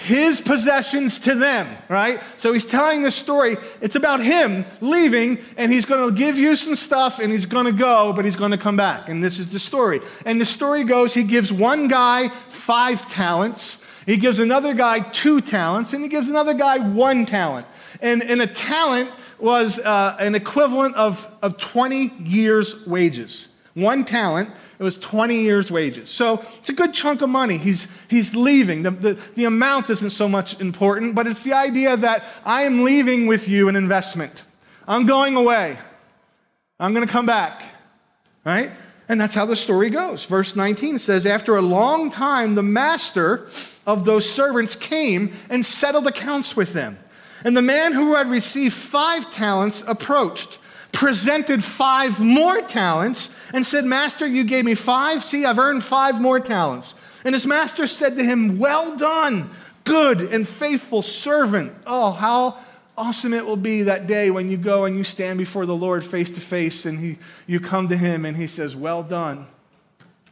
[0.05, 2.21] His possessions to them, right?
[2.39, 3.59] So he's telling this story.
[3.83, 7.67] It's about him leaving, and he's going to give you some stuff, and he's going
[7.67, 9.11] to go, but he's going to come back.
[9.11, 10.01] And this is the story.
[10.25, 15.43] And the story goes he gives one guy five talents, he gives another guy two
[15.43, 17.67] talents, and he gives another guy one talent.
[18.01, 23.50] And, and a talent was uh, an equivalent of, of 20 years' wages.
[23.75, 26.11] One talent, it was 20 years' wages.
[26.11, 27.57] So it's a good chunk of money.
[27.57, 28.83] He's, he's leaving.
[28.83, 32.83] The, the, the amount isn't so much important, but it's the idea that I am
[32.83, 34.43] leaving with you an investment.
[34.89, 35.79] I'm going away.
[36.81, 37.63] I'm going to come back.
[38.45, 38.73] Right?
[39.09, 40.25] And that's how the story goes.
[40.25, 43.49] Verse 19 says, After a long time, the master
[43.87, 46.99] of those servants came and settled accounts with them.
[47.45, 50.59] And the man who had received five talents approached
[50.93, 55.23] presented five more talents and said, Master, you gave me five.
[55.23, 56.95] See, I've earned five more talents.
[57.25, 59.51] And his master said to him, Well done,
[59.85, 61.73] good and faithful servant.
[61.87, 62.59] Oh, how
[62.97, 66.05] awesome it will be that day when you go and you stand before the Lord
[66.05, 69.47] face to face and he, you come to him and he says, Well done.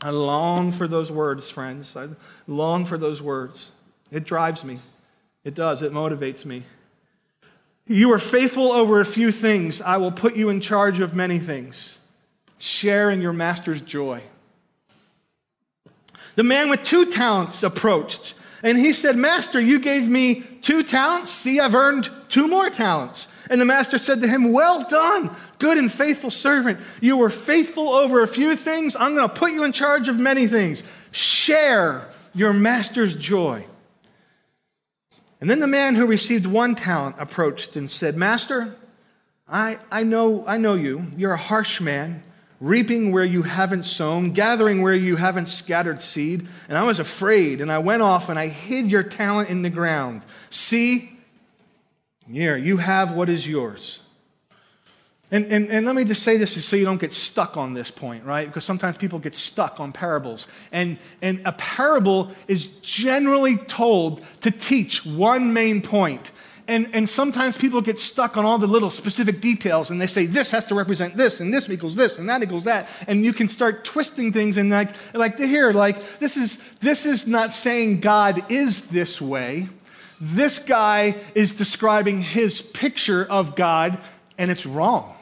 [0.01, 1.97] I long for those words, friends.
[1.97, 2.09] I
[2.47, 3.73] long for those words.
[4.13, 4.79] It drives me.
[5.45, 5.83] It does.
[5.83, 6.63] It motivates me.
[7.89, 9.81] You are faithful over a few things.
[9.81, 11.99] I will put you in charge of many things.
[12.59, 14.23] Share in your master's joy.
[16.37, 21.31] The man with two talents approached, and he said, Master, you gave me two talents.
[21.31, 23.35] See, I've earned two more talents.
[23.51, 26.79] And the master said to him, Well done, good and faithful servant.
[27.01, 28.97] You were faithful over a few things.
[28.97, 30.83] I'm going to put you in charge of many things.
[31.11, 33.65] Share your master's joy.
[35.41, 38.75] And then the man who received one talent approached and said, Master,
[39.49, 41.07] I, I, know, I know you.
[41.17, 42.23] You're a harsh man,
[42.61, 46.47] reaping where you haven't sown, gathering where you haven't scattered seed.
[46.69, 49.71] And I was afraid, and I went off and I hid your talent in the
[49.71, 50.27] ground.
[50.51, 51.19] See,
[52.31, 54.03] here, you have what is yours.
[55.31, 57.91] And, and, and let me just say this so you don't get stuck on this
[57.91, 58.47] point, right?
[58.47, 60.49] Because sometimes people get stuck on parables.
[60.73, 66.33] And, and a parable is generally told to teach one main point.
[66.67, 70.27] And, and sometimes people get stuck on all the little specific details and they say
[70.27, 72.89] this has to represent this and this equals this and that equals that.
[73.07, 77.07] And you can start twisting things and like, like to hear, like, this is, this
[77.07, 79.69] is not saying God is this way.
[80.21, 83.99] This guy is describing his picture of God
[84.37, 85.15] and it's wrong.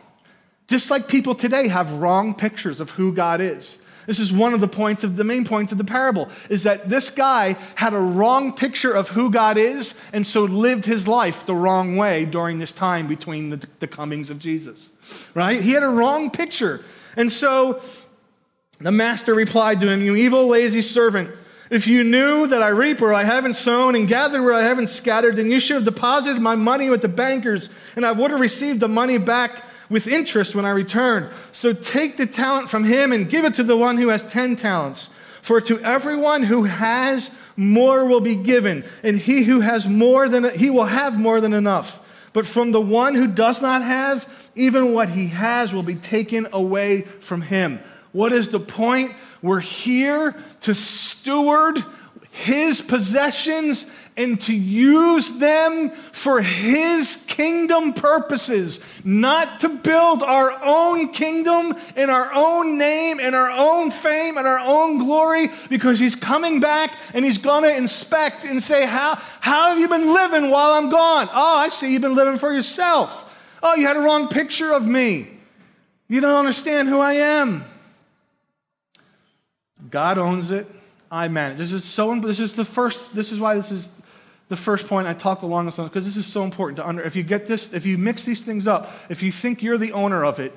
[0.67, 3.83] Just like people today have wrong pictures of who God is.
[4.07, 6.89] This is one of the points of the main points of the parable is that
[6.89, 11.45] this guy had a wrong picture of who God is and so lived his life
[11.45, 14.91] the wrong way during this time between the, the comings of Jesus.
[15.35, 15.61] Right?
[15.61, 16.85] He had a wrong picture.
[17.17, 17.83] And so
[18.79, 21.31] the master replied to him, You evil, lazy servant.
[21.69, 24.87] If you knew that I reap where I haven't sown and gather where I haven't
[24.87, 28.39] scattered, then you should have deposited my money with the bankers, and I would have
[28.39, 31.31] received the money back with interest when I return.
[31.53, 34.57] So take the talent from him and give it to the one who has 10
[34.57, 35.15] talents.
[35.43, 40.53] For to everyone who has, more will be given, and he who has more than,
[40.57, 42.03] he will have more than enough.
[42.33, 46.49] But from the one who does not have, even what he has will be taken
[46.53, 47.81] away from him.
[48.13, 49.13] What is the point?
[49.41, 51.83] We're here to steward
[52.33, 61.11] his possessions and to use them for His kingdom purposes, not to build our own
[61.11, 66.17] kingdom in our own name and our own fame and our own glory, because He's
[66.17, 70.51] coming back and He's going to inspect and say, how, how have you been living
[70.51, 71.29] while I'm gone?
[71.33, 73.25] Oh, I see you've been living for yourself.
[73.63, 75.29] Oh, you had a wrong picture of me.
[76.09, 77.65] You don't understand who I am.
[79.91, 80.67] God owns it.
[81.11, 81.59] I manage.
[81.59, 82.19] This is so.
[82.19, 83.15] This is the first.
[83.15, 84.03] This is why this is
[84.49, 87.03] the first point I talked the longest on because this is so important to under.
[87.03, 89.93] If you get this, if you mix these things up, if you think you're the
[89.93, 90.53] owner of it,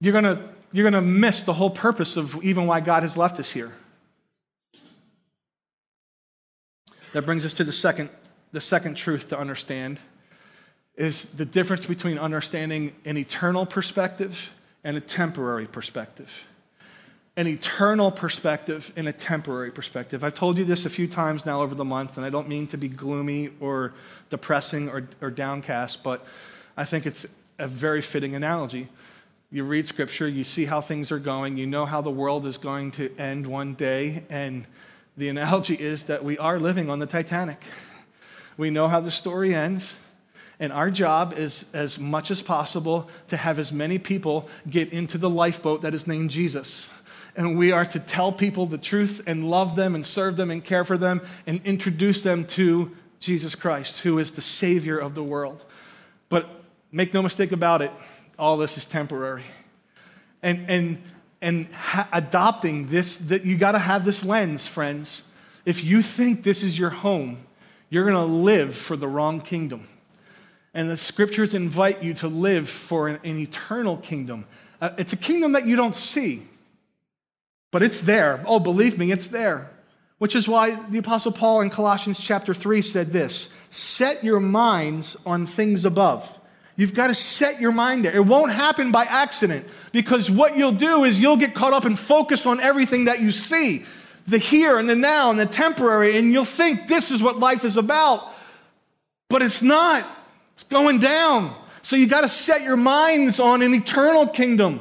[0.00, 3.50] you're gonna you're gonna miss the whole purpose of even why God has left us
[3.50, 3.72] here.
[7.12, 8.10] That brings us to the second
[8.52, 9.98] the second truth to understand
[10.96, 14.52] is the difference between understanding an eternal perspective
[14.84, 16.46] and a temporary perspective
[17.36, 20.24] an eternal perspective and a temporary perspective.
[20.24, 22.66] I've told you this a few times now over the months, and I don't mean
[22.68, 23.92] to be gloomy or
[24.30, 26.24] depressing or, or downcast, but
[26.78, 27.26] I think it's
[27.58, 28.88] a very fitting analogy.
[29.50, 32.56] You read scripture, you see how things are going, you know how the world is
[32.56, 34.66] going to end one day, and
[35.18, 37.62] the analogy is that we are living on the Titanic.
[38.56, 39.96] We know how the story ends.
[40.58, 45.18] And our job is, as much as possible, to have as many people get into
[45.18, 46.90] the lifeboat that is named Jesus
[47.36, 50.64] and we are to tell people the truth and love them and serve them and
[50.64, 55.22] care for them and introduce them to Jesus Christ, who is the Savior of the
[55.22, 55.64] world.
[56.28, 56.48] But
[56.90, 57.90] make no mistake about it,
[58.38, 59.44] all this is temporary.
[60.42, 61.02] And, and,
[61.40, 65.22] and ha- adopting this, that you got to have this lens, friends.
[65.64, 67.44] If you think this is your home,
[67.90, 69.86] you're going to live for the wrong kingdom.
[70.74, 74.46] And the scriptures invite you to live for an, an eternal kingdom.
[74.80, 76.42] Uh, it's a kingdom that you don't see,
[77.70, 78.42] but it's there.
[78.46, 79.70] Oh, believe me, it's there.
[80.18, 85.16] Which is why the Apostle Paul in Colossians chapter 3 said this Set your minds
[85.26, 86.38] on things above.
[86.76, 88.14] You've got to set your mind there.
[88.14, 91.98] It won't happen by accident because what you'll do is you'll get caught up and
[91.98, 93.84] focus on everything that you see
[94.26, 97.64] the here and the now and the temporary, and you'll think this is what life
[97.64, 98.26] is about.
[99.28, 100.06] But it's not.
[100.54, 101.54] It's going down.
[101.82, 104.80] So you got to set your minds on an eternal kingdom.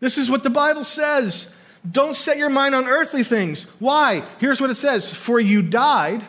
[0.00, 1.56] This is what the Bible says.
[1.90, 3.68] Don't set your mind on earthly things.
[3.78, 4.24] Why?
[4.38, 6.24] Here's what it says For you died,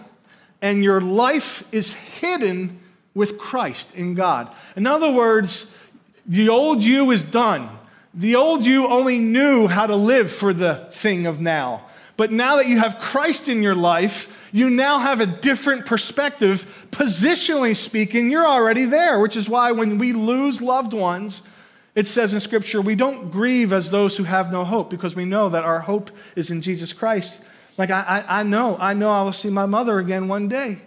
[0.62, 2.80] and your life is hidden
[3.14, 4.54] with Christ in God.
[4.76, 5.78] In other words,
[6.26, 7.70] the old you is done.
[8.14, 11.86] The old you only knew how to live for the thing of now.
[12.18, 16.88] But now that you have Christ in your life, you now have a different perspective.
[16.92, 21.48] Positionally speaking, you're already there, which is why when we lose loved ones,
[21.96, 25.24] it says in Scripture, we don't grieve as those who have no hope because we
[25.26, 27.44] know that our hope is in Jesus Christ.
[27.78, 30.80] Like, I, I, I know, I know I will see my mother again one day,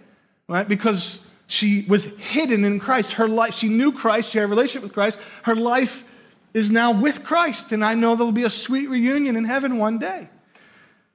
[0.47, 0.67] right?
[0.67, 3.13] Because she was hidden in Christ.
[3.13, 5.19] Her life, she knew Christ, she had a relationship with Christ.
[5.43, 6.05] Her life
[6.53, 9.77] is now with Christ, and I know there will be a sweet reunion in heaven
[9.77, 10.29] one day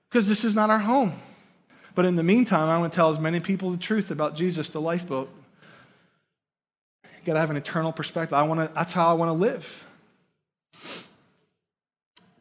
[0.08, 1.12] because this is not our home.
[1.94, 4.68] But in the meantime, I want to tell as many people the truth about Jesus,
[4.70, 5.30] the lifeboat.
[7.04, 8.34] You got to have an eternal perspective.
[8.34, 9.83] I want to, that's how I want to live.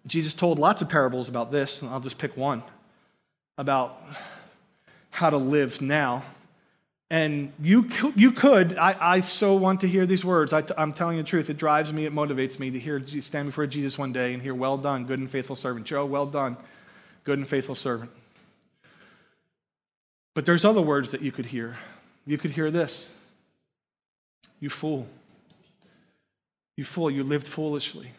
[0.05, 2.61] Jesus told lots of parables about this, and I'll just pick one
[3.57, 4.01] about
[5.11, 6.23] how to live now.
[7.09, 10.51] And you, you could, I, I so want to hear these words.
[10.51, 11.49] I, am telling you the truth.
[11.49, 14.55] It drives me, it motivates me to hear stand before Jesus one day and hear,
[14.55, 15.85] Well done, good and faithful servant.
[15.85, 16.57] Joe, well done
[17.23, 18.11] good and faithful servant.
[20.33, 21.77] But there's other words that you could hear.
[22.25, 23.15] You could hear this
[24.59, 25.07] You fool.
[26.75, 28.09] You fool, you lived foolishly.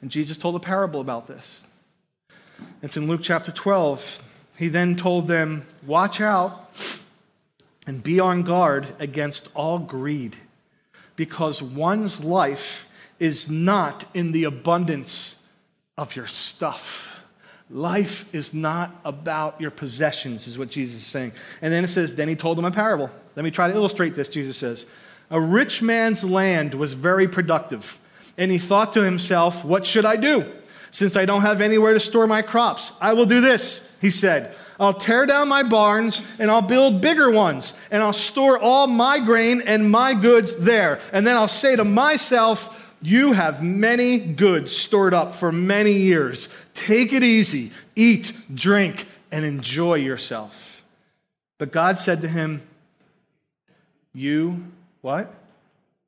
[0.00, 1.66] And Jesus told a parable about this.
[2.82, 4.22] It's in Luke chapter 12.
[4.56, 6.70] He then told them, Watch out
[7.86, 10.36] and be on guard against all greed,
[11.16, 15.42] because one's life is not in the abundance
[15.96, 17.24] of your stuff.
[17.70, 21.32] Life is not about your possessions, is what Jesus is saying.
[21.60, 23.10] And then it says, then he told them a parable.
[23.36, 24.86] Let me try to illustrate this, Jesus says.
[25.30, 27.98] A rich man's land was very productive,
[28.38, 30.50] and he thought to himself, What should I do?
[30.90, 34.54] Since I don't have anywhere to store my crops, I will do this, he said.
[34.80, 39.18] I'll tear down my barns and I'll build bigger ones, and I'll store all my
[39.18, 41.00] grain and my goods there.
[41.12, 46.48] And then I'll say to myself, you have many goods stored up for many years.
[46.74, 50.84] Take it easy, eat, drink, and enjoy yourself.
[51.58, 52.62] But God said to him,
[54.12, 54.64] You,
[55.00, 55.32] what?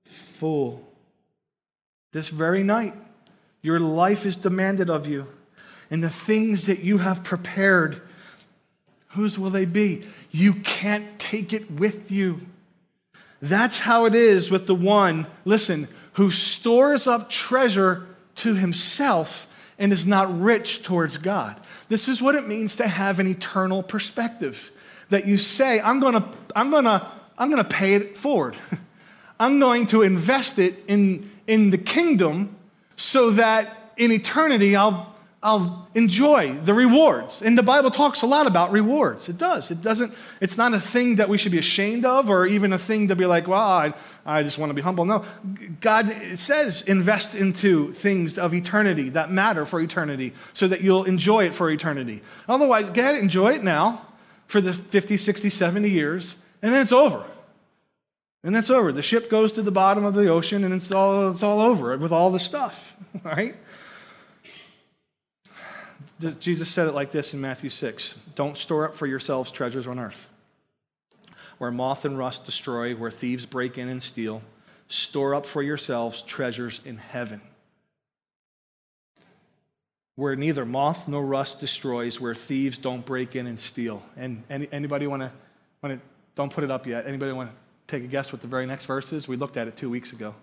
[0.05, 0.90] Fool.
[2.13, 2.95] This very night,
[3.63, 5.29] your life is demanded of you.
[5.91, 8.01] And the things that you have prepared,
[9.09, 10.05] whose will they be?
[10.31, 12.41] You can't take it with you.
[13.43, 19.47] That's how it is with the one, listen, who stores up treasure to himself
[19.79, 21.59] and is not rich towards God.
[21.89, 24.71] This is what it means to have an eternal perspective.
[25.09, 28.57] That you say, I'm gonna, I'm gonna, I'm gonna pay it forward.
[29.41, 32.57] I'm going to invest it in, in the kingdom
[32.97, 35.11] so that in eternity I'll
[35.43, 37.41] I'll enjoy the rewards.
[37.41, 39.31] And the Bible talks a lot about rewards.
[39.31, 39.71] It does.
[39.71, 42.79] It doesn't, it's not a thing that we should be ashamed of or even a
[42.79, 43.95] thing to be like, well, I,
[44.27, 45.07] I just want to be humble.
[45.07, 45.25] No.
[45.81, 51.45] God says invest into things of eternity that matter for eternity so that you'll enjoy
[51.45, 52.21] it for eternity.
[52.47, 54.07] Otherwise, go ahead enjoy it now
[54.47, 57.25] for the 50, 60, 70 years, and then it's over.
[58.43, 58.91] And that's over.
[58.91, 61.97] The ship goes to the bottom of the ocean and it's all, it's all over
[61.99, 63.55] with all the stuff, right?
[66.39, 69.99] Jesus said it like this in Matthew 6 Don't store up for yourselves treasures on
[69.99, 70.29] earth,
[71.59, 74.43] where moth and rust destroy, where thieves break in and steal.
[74.89, 77.41] Store up for yourselves treasures in heaven,
[80.17, 84.03] where neither moth nor rust destroys, where thieves don't break in and steal.
[84.17, 85.33] And any, anybody want to,
[85.83, 86.01] want to,
[86.35, 87.07] don't put it up yet.
[87.07, 87.57] Anybody want to
[87.91, 89.29] take a guess what the very next verse is?
[89.29, 90.35] We looked at it two weeks ago.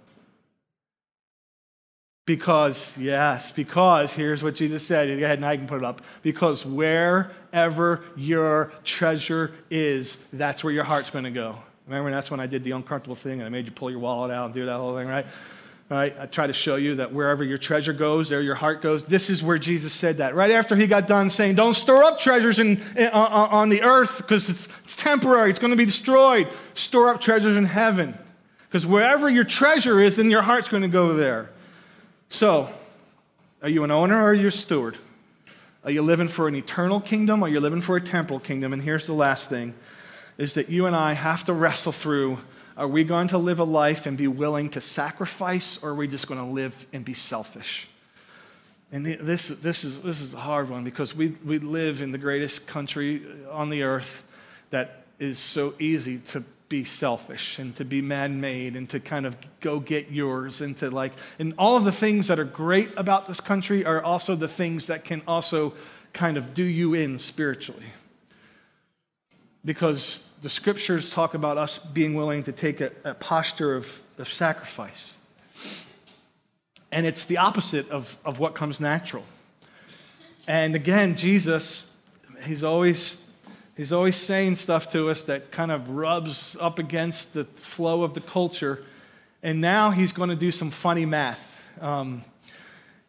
[2.26, 5.08] Because, yes, because here's what Jesus said.
[5.18, 6.02] Go ahead, now I can put it up.
[6.22, 11.58] Because wherever your treasure is, that's where your heart's going to go.
[11.88, 14.30] Remember, that's when I did the uncomfortable thing and I made you pull your wallet
[14.30, 15.26] out and do that whole thing, right?
[15.90, 16.14] Right?
[16.20, 19.06] I try to show you that wherever your treasure goes, there your heart goes.
[19.06, 20.36] This is where Jesus said that.
[20.36, 23.84] Right after he got done saying, Don't store up treasures in, in on, on the
[23.84, 26.50] earth because it's, it's temporary, it's going to be destroyed.
[26.74, 28.18] Store up treasures in heaven.
[28.68, 31.50] Because wherever your treasure is, then your heart's going to go there.
[32.28, 32.68] So,
[33.62, 34.98] are you an owner or are you a steward?
[35.86, 38.74] Are you living for an eternal kingdom or are you living for a temporal kingdom?
[38.74, 39.74] And here's the last thing
[40.38, 42.38] is that you and I have to wrestle through
[42.78, 46.08] are we going to live a life and be willing to sacrifice or are we
[46.08, 47.90] just going to live and be selfish?
[48.92, 52.18] And this, this, is, this is a hard one because we, we live in the
[52.18, 54.24] greatest country on the earth
[54.70, 59.26] that is so easy to be selfish and to be man made and to kind
[59.26, 62.92] of go get yours and to like, and all of the things that are great
[62.96, 65.74] about this country are also the things that can also
[66.14, 67.86] kind of do you in spiritually.
[69.68, 74.28] Because the scriptures talk about us being willing to take a, a posture of, of
[74.28, 75.20] sacrifice.
[76.92, 79.26] And it's the opposite of, of what comes natural.
[80.48, 81.96] And again, Jesus,
[82.44, 83.28] he's always
[83.78, 88.16] He's always saying stuff to us that kind of rubs up against the flow of
[88.16, 88.84] the culture.
[89.44, 91.54] And now he's going to do some funny math.
[91.80, 92.24] Um,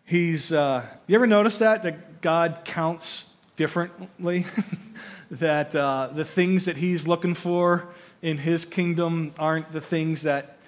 [0.04, 1.84] he's, uh, you ever notice that?
[1.84, 4.44] That God counts differently?
[5.30, 7.86] that uh, the things that he's looking for
[8.22, 10.58] in his kingdom aren't the things that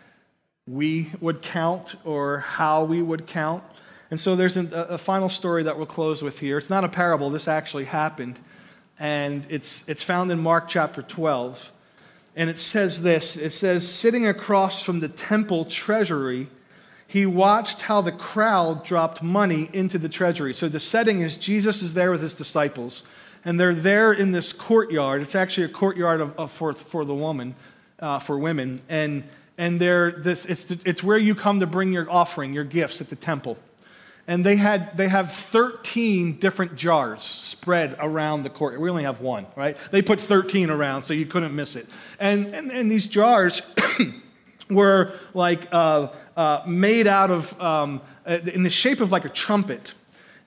[0.66, 3.64] we would count or how we would count.
[4.10, 6.58] And so there's a, a final story that we'll close with here.
[6.58, 8.40] It's not a parable, this actually happened
[9.00, 11.72] and it's, it's found in Mark chapter 12.
[12.36, 16.48] And it says this it says, sitting across from the temple treasury,
[17.08, 20.54] he watched how the crowd dropped money into the treasury.
[20.54, 23.02] So the setting is Jesus is there with his disciples,
[23.44, 25.22] and they're there in this courtyard.
[25.22, 27.54] It's actually a courtyard of, of for, for the woman,
[27.98, 28.80] uh, for women.
[28.88, 29.24] And,
[29.56, 33.08] and they're this, it's, it's where you come to bring your offering, your gifts at
[33.08, 33.58] the temple.
[34.26, 38.80] And they had they have 13 different jars spread around the court.
[38.80, 39.76] We only have one right?
[39.90, 41.88] They put 13 around so you couldn't miss it.
[42.20, 43.60] And and, and these jars
[44.70, 49.28] were like uh, uh, made out of um, uh, in the shape of like a
[49.28, 49.94] trumpet.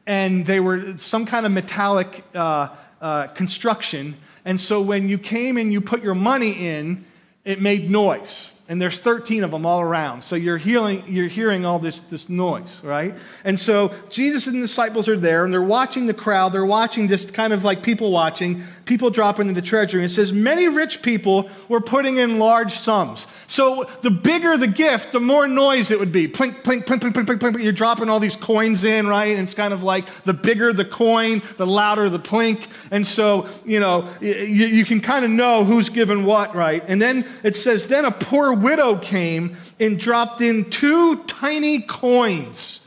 [0.05, 2.69] And they were some kind of metallic uh,
[3.03, 4.15] uh, construction.
[4.45, 7.05] And so when you came and you put your money in
[7.45, 10.23] it made noise and there's 13 of them all around.
[10.23, 13.13] So you're hearing, you're hearing all this, this noise, right?
[13.43, 16.53] And so Jesus and the disciples are there and they're watching the crowd.
[16.53, 20.01] They're watching just kind of like people watching, people dropping into the treasury.
[20.01, 23.27] And it says, many rich people were putting in large sums.
[23.47, 26.29] So the bigger the gift, the more noise it would be.
[26.29, 27.61] Plink, plink, plink, plink, plink, plink, plink.
[27.61, 29.35] You're dropping all these coins in, right?
[29.35, 32.65] And it's kind of like the bigger the coin, the louder the plink.
[32.91, 36.81] And so, you know, you, you can kind of know who's given what, right?
[36.87, 42.79] And then it says, then a poor widow came and dropped in two tiny coins.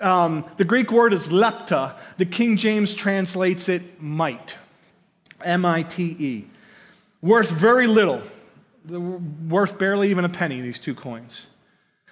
[0.00, 1.94] Um, the Greek word is lepta.
[2.16, 4.56] The King James translates it mite.
[5.44, 6.44] M I T E.
[7.20, 8.22] Worth very little.
[8.88, 11.46] Worth barely even a penny, these two coins.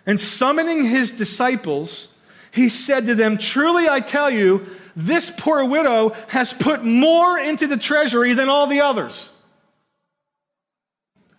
[0.07, 2.15] And summoning his disciples,
[2.53, 4.67] he said to them, Truly I tell you,
[4.97, 9.30] this poor widow has put more into the treasury than all the others.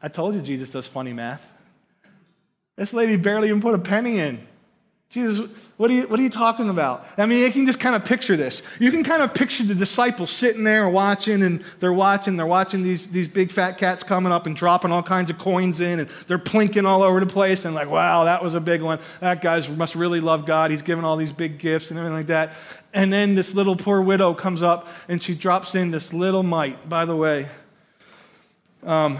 [0.02, 1.52] I told you Jesus does funny math.
[2.76, 4.48] This lady barely even put a penny in.
[5.10, 7.06] Jesus, what are, you, what are you talking about?
[7.18, 8.66] I mean, you can just kind of picture this.
[8.80, 12.82] You can kind of picture the disciples sitting there watching, and they're watching, they're watching
[12.82, 16.10] these, these big fat cats coming up and dropping all kinds of coins in, and
[16.28, 19.00] they're plinking all over the place, and like, wow, that was a big one.
[19.20, 20.72] That guy must really love God.
[20.72, 22.54] He's giving all these big gifts and everything like that.
[22.94, 26.88] And then this little poor widow comes up, and she drops in this little mite.
[26.88, 27.50] By the way,
[28.84, 29.20] um,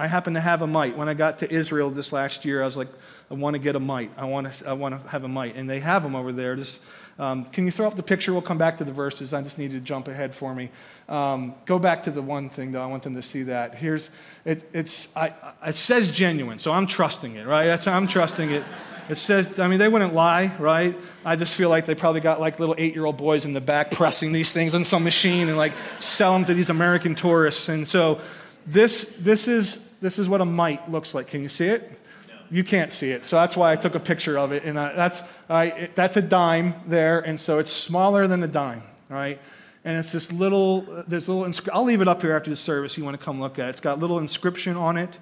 [0.00, 0.96] I happen to have a mite.
[0.96, 2.88] When I got to Israel this last year, I was like,
[3.30, 4.10] I want to get a mite.
[4.16, 5.56] I want to, I want to have a mite.
[5.56, 6.56] And they have them over there.
[6.56, 6.82] Just,
[7.18, 8.32] um, can you throw up the picture?
[8.32, 9.34] We'll come back to the verses.
[9.34, 10.70] I just need to jump ahead for me.
[11.06, 12.82] Um, go back to the one thing, though.
[12.82, 13.74] I want them to see that.
[13.74, 14.10] Here's,
[14.46, 15.34] it, it's, I,
[15.66, 17.66] it says genuine, so I'm trusting it, right?
[17.66, 18.64] That's, I'm trusting it.
[19.10, 20.96] It says, I mean, they wouldn't lie, right?
[21.26, 23.60] I just feel like they probably got like little eight year old boys in the
[23.60, 27.68] back pressing these things on some machine and like sell them to these American tourists.
[27.68, 28.18] And so
[28.66, 31.28] this, this is this is what a mite looks like.
[31.28, 31.90] Can you see it?
[32.28, 32.34] No.
[32.50, 33.24] You can't see it.
[33.24, 34.64] So that's why I took a picture of it.
[34.64, 37.20] And I, that's, I, it, that's a dime there.
[37.20, 39.40] And so it's smaller than a dime, right?
[39.84, 42.98] And it's this little, there's a little, I'll leave it up here after the service.
[42.98, 43.70] You want to come look at it.
[43.70, 45.18] It's got a little inscription on it.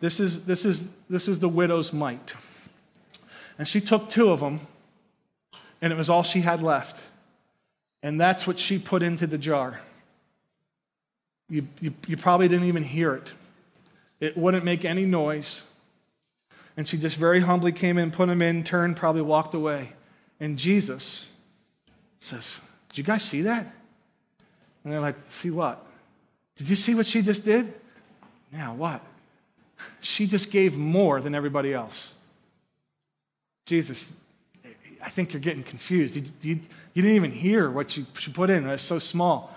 [0.00, 2.34] This is, this is, this is the widow's mite.
[3.58, 4.60] And she took two of them
[5.82, 7.02] and it was all she had left.
[8.02, 9.80] And that's what she put into the jar.
[11.50, 13.32] You, you, you probably didn't even hear it,
[14.20, 15.66] it wouldn't make any noise.
[16.76, 19.92] And she just very humbly came in, put them in, turned, probably walked away.
[20.40, 21.32] And Jesus
[22.20, 23.66] says, Did you guys see that?
[24.84, 25.84] And they're like, See what?
[26.56, 27.72] Did you see what she just did?
[28.52, 29.02] Now, what?
[30.00, 32.16] She just gave more than everybody else.
[33.64, 34.18] Jesus,
[35.04, 36.16] I think you're getting confused.
[36.16, 36.60] You, you,
[36.94, 38.66] you didn't even hear what she, she put in.
[38.68, 39.54] It's so small.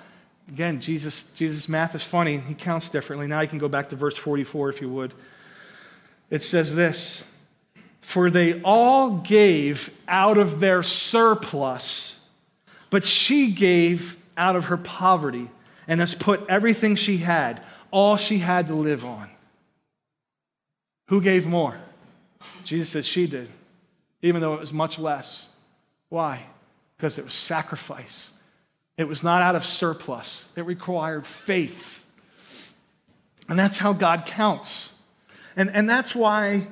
[0.49, 2.37] Again, Jesus, Jesus' math is funny.
[2.37, 3.27] He counts differently.
[3.27, 5.13] Now you can go back to verse 44 if you would.
[6.29, 7.31] It says this
[8.01, 12.27] For they all gave out of their surplus,
[12.89, 15.49] but she gave out of her poverty
[15.87, 17.61] and has put everything she had,
[17.91, 19.29] all she had to live on.
[21.07, 21.75] Who gave more?
[22.63, 23.49] Jesus said she did,
[24.21, 25.53] even though it was much less.
[26.09, 26.45] Why?
[26.97, 28.31] Because it was sacrifice.
[29.01, 32.05] It was not out of surplus, it required faith.
[33.49, 34.93] And that's how God counts.
[35.57, 36.67] And, and that's why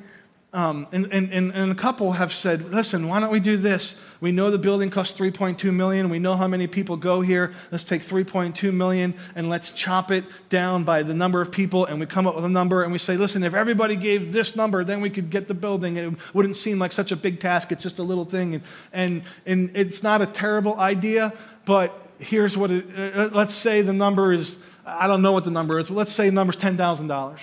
[0.52, 4.04] um, and, and, and a couple have said, listen, why don't we do this?
[4.20, 6.10] We know the building costs 3.2 million.
[6.10, 7.54] We know how many people go here.
[7.72, 11.86] Let's take 3.2 million and let's chop it down by the number of people.
[11.86, 14.56] And we come up with a number and we say, listen, if everybody gave this
[14.56, 15.98] number, then we could get the building.
[15.98, 17.72] It wouldn't seem like such a big task.
[17.72, 18.56] It's just a little thing.
[18.56, 21.32] And, and, and it's not a terrible idea,
[21.66, 25.52] but here's what it, uh, let's say the number is, I don't know what the
[25.52, 27.40] number is, but let's say the number is $10,000.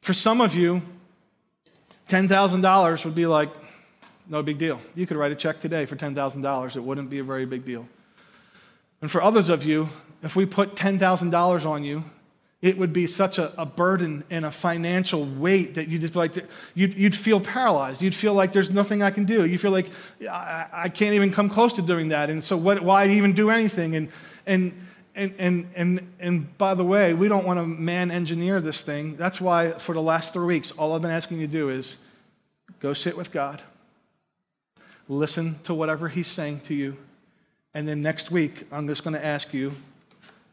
[0.00, 0.82] For some of you,
[2.08, 3.50] $10,000 would be like,
[4.28, 4.80] no big deal.
[4.94, 6.76] You could write a check today for $10,000.
[6.76, 7.88] It wouldn't be a very big deal.
[9.00, 9.88] And for others of you,
[10.22, 12.04] if we put $10,000 on you,
[12.62, 16.20] it would be such a, a, burden and a financial weight that you'd just be
[16.20, 16.34] like,
[16.74, 18.00] you'd, you'd feel paralyzed.
[18.00, 19.44] You'd feel like there's nothing I can do.
[19.44, 19.86] You feel like
[20.30, 22.30] I, I can't even come close to doing that.
[22.30, 23.96] And so what, why even do anything?
[23.96, 24.08] And,
[24.46, 24.72] and,
[25.16, 29.14] and, and, and, and by the way, we don't want to man engineer this thing.
[29.14, 31.96] That's why, for the last three weeks, all I've been asking you to do is
[32.78, 33.60] go sit with God,
[35.08, 36.96] listen to whatever He's saying to you,
[37.74, 39.72] and then next week, I'm just going to ask you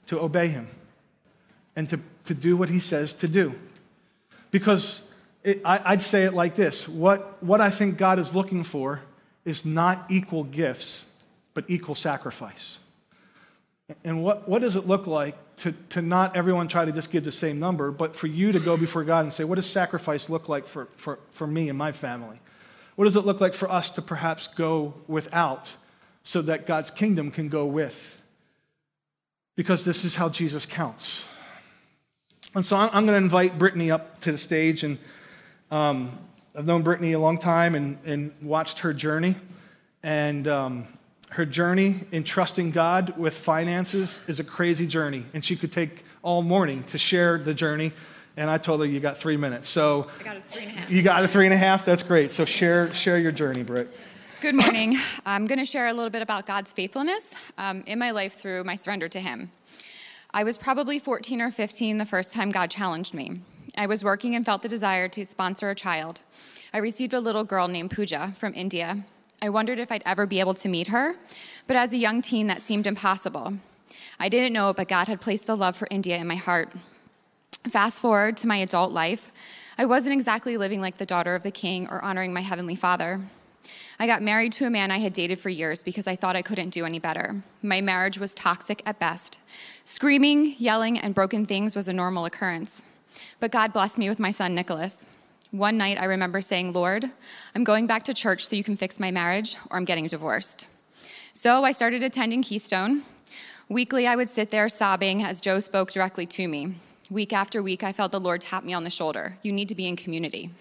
[0.07, 0.67] to obey Him
[1.79, 3.55] and to, to do what He says to do.
[4.51, 5.09] Because
[5.45, 9.01] it, I, I'd say it like this what, what I think God is looking for
[9.45, 11.11] is not equal gifts,
[11.53, 12.79] but equal sacrifice.
[14.03, 17.23] And what, what does it look like to, to not everyone try to just give
[17.23, 20.29] the same number, but for you to go before God and say, what does sacrifice
[20.29, 22.39] look like for, for, for me and my family?
[22.97, 25.71] What does it look like for us to perhaps go without
[26.23, 28.21] so that God's kingdom can go with?
[29.55, 31.25] Because this is how Jesus counts.
[32.55, 34.83] And so I'm, I'm going to invite Brittany up to the stage.
[34.83, 34.97] And
[35.71, 36.17] um,
[36.55, 39.35] I've known Brittany a long time and, and watched her journey.
[40.01, 40.87] And um,
[41.31, 46.03] her journey in trusting God with finances is a crazy journey, and she could take
[46.23, 47.91] all morning to share the journey.
[48.35, 49.67] And I told her you got three minutes.
[49.67, 50.91] So I got a three and a half.
[50.91, 51.83] You got a three and a half.
[51.83, 52.31] That's great.
[52.31, 53.91] So share share your journey, Britt.
[54.41, 54.95] Good morning.
[55.25, 58.63] I'm going to share a little bit about God's faithfulness um, in my life through
[58.63, 59.51] my surrender to Him.
[60.31, 63.41] I was probably 14 or 15 the first time God challenged me.
[63.77, 66.21] I was working and felt the desire to sponsor a child.
[66.73, 69.05] I received a little girl named Pooja from India
[69.41, 71.15] I wondered if I'd ever be able to meet her,
[71.65, 73.53] but as a young teen, that seemed impossible.
[74.19, 76.73] I didn't know, but God had placed a love for India in my heart.
[77.69, 79.31] Fast forward to my adult life,
[79.77, 83.21] I wasn't exactly living like the daughter of the king or honoring my heavenly father.
[83.99, 86.41] I got married to a man I had dated for years because I thought I
[86.41, 87.43] couldn't do any better.
[87.61, 89.39] My marriage was toxic at best.
[89.83, 92.81] Screaming, yelling, and broken things was a normal occurrence.
[93.39, 95.05] But God blessed me with my son, Nicholas.
[95.51, 97.09] One night, I remember saying, Lord,
[97.55, 100.67] I'm going back to church so you can fix my marriage, or I'm getting divorced.
[101.33, 103.03] So I started attending Keystone.
[103.67, 106.75] Weekly, I would sit there sobbing as Joe spoke directly to me.
[107.09, 109.37] Week after week, I felt the Lord tap me on the shoulder.
[109.41, 110.51] You need to be in community.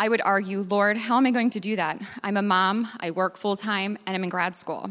[0.00, 2.00] I would argue, Lord, how am I going to do that?
[2.24, 4.88] I'm a mom, I work full time, and I'm in grad school.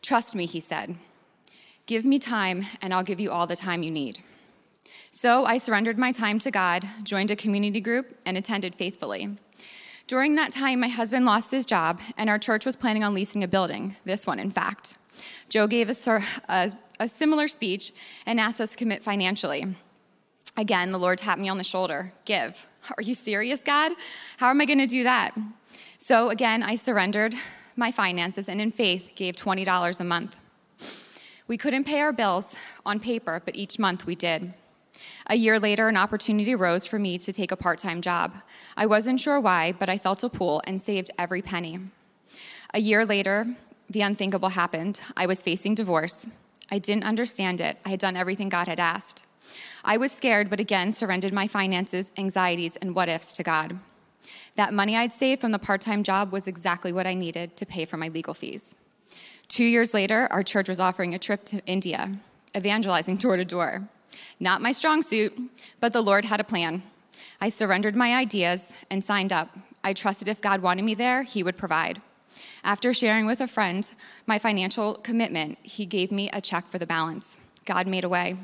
[0.00, 0.96] Trust me, he said.
[1.84, 4.20] Give me time, and I'll give you all the time you need.
[5.10, 9.28] So I surrendered my time to God, joined a community group, and attended faithfully.
[10.06, 13.44] During that time, my husband lost his job, and our church was planning on leasing
[13.44, 14.96] a building, this one, in fact.
[15.50, 17.92] Joe gave us a, a, a similar speech
[18.24, 19.66] and asked us to commit financially.
[20.56, 22.66] Again, the Lord tapped me on the shoulder Give.
[22.90, 23.92] Are you serious, God?
[24.38, 25.36] How am I going to do that?
[25.98, 27.34] So again, I surrendered
[27.76, 30.36] my finances and in faith gave $20 a month.
[31.46, 32.56] We couldn't pay our bills
[32.86, 34.54] on paper, but each month we did.
[35.26, 38.34] A year later, an opportunity arose for me to take a part time job.
[38.76, 41.80] I wasn't sure why, but I felt a pull and saved every penny.
[42.74, 43.46] A year later,
[43.88, 45.00] the unthinkable happened.
[45.16, 46.26] I was facing divorce.
[46.70, 47.78] I didn't understand it.
[47.84, 49.24] I had done everything God had asked.
[49.84, 53.78] I was scared, but again surrendered my finances, anxieties, and what ifs to God.
[54.56, 57.66] That money I'd saved from the part time job was exactly what I needed to
[57.66, 58.74] pay for my legal fees.
[59.48, 62.10] Two years later, our church was offering a trip to India,
[62.56, 63.88] evangelizing door to door.
[64.40, 65.38] Not my strong suit,
[65.80, 66.82] but the Lord had a plan.
[67.40, 69.56] I surrendered my ideas and signed up.
[69.82, 72.00] I trusted if God wanted me there, He would provide.
[72.62, 73.88] After sharing with a friend
[74.26, 77.38] my financial commitment, he gave me a check for the balance.
[77.64, 78.36] God made a way.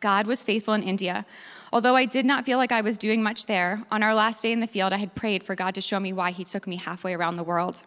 [0.00, 1.26] God was faithful in India.
[1.72, 4.50] Although I did not feel like I was doing much there, on our last day
[4.50, 6.76] in the field, I had prayed for God to show me why He took me
[6.76, 7.84] halfway around the world.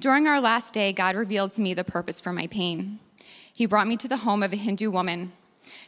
[0.00, 3.00] During our last day, God revealed to me the purpose for my pain.
[3.52, 5.32] He brought me to the home of a Hindu woman.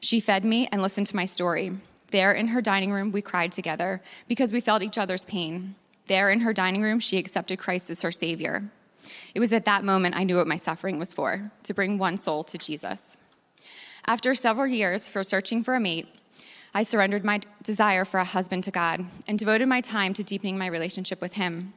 [0.01, 1.72] She fed me and listened to my story.
[2.11, 5.74] There in her dining room, we cried together because we felt each other's pain.
[6.07, 8.70] There in her dining room, she accepted Christ as her Savior.
[9.34, 12.18] It was at that moment I knew what my suffering was for to bring one
[12.18, 13.16] soul to Jesus.
[14.07, 16.09] After several years for searching for a mate,
[16.74, 20.59] I surrendered my desire for a husband to God and devoted my time to deepening
[20.59, 21.72] my relationship with Him.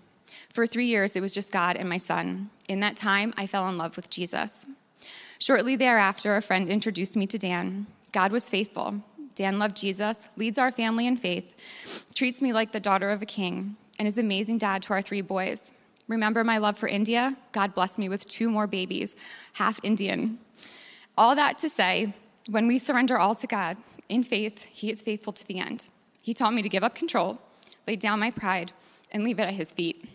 [0.50, 2.50] For three years, it was just God and my son.
[2.68, 4.66] In that time, I fell in love with Jesus.
[5.38, 7.88] Shortly thereafter, a friend introduced me to Dan.
[8.12, 9.04] God was faithful.
[9.36, 11.54] Dan loved Jesus, leads our family in faith,
[12.16, 15.22] treats me like the daughter of a king, and is amazing dad to our three
[15.22, 15.74] boys.
[16.08, 17.36] Remember my love for India?
[17.52, 19.16] God blessed me with two more babies,
[19.54, 20.40] half Indian.
[21.18, 22.14] All that to say,
[22.50, 23.78] when we surrender all to God
[24.10, 25.88] in faith, He is faithful to the end.
[26.22, 27.40] He taught me to give up control,
[27.88, 28.74] lay down my pride,
[29.12, 30.10] and leave it at His feet.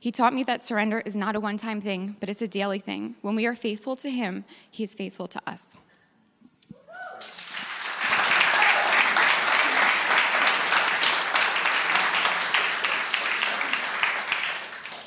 [0.00, 2.80] He taught me that surrender is not a one time thing, but it's a daily
[2.80, 3.14] thing.
[3.22, 5.76] When we are faithful to Him, He is faithful to us.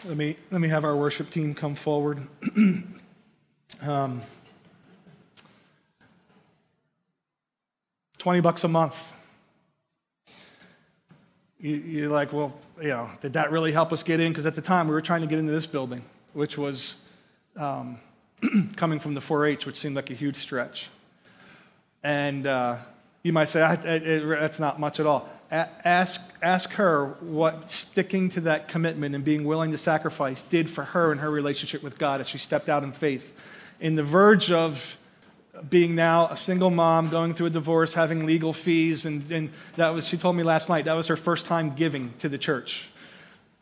[0.05, 2.27] Let me, let me have our worship team come forward.
[3.81, 4.21] um,
[8.23, 9.13] 20 bucks a month.
[11.59, 14.31] You, are like, well, you know, did that really help us get in?
[14.31, 16.01] Because at the time we were trying to get into this building,
[16.31, 17.03] which was
[17.57, 17.97] um,
[18.77, 20.89] coming from the 4 H, which seemed like a huge stretch.
[22.01, 22.77] And uh,
[23.23, 27.69] you might say, I, it, it, that's not much at all ask, ask her what
[27.69, 31.83] sticking to that commitment and being willing to sacrifice did for her and her relationship
[31.83, 33.37] with God as she stepped out in faith.
[33.81, 34.97] In the verge of
[35.69, 39.89] being now a single mom, going through a divorce, having legal fees, and, and that
[39.93, 42.89] was, she told me last night, that was her first time giving to the church.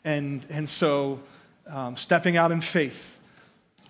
[0.04, 1.20] And, and so,
[1.68, 3.20] um, stepping out in faith,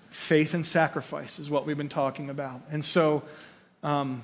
[0.09, 2.61] faith and sacrifice is what we've been talking about.
[2.69, 3.23] And so,
[3.83, 4.23] um,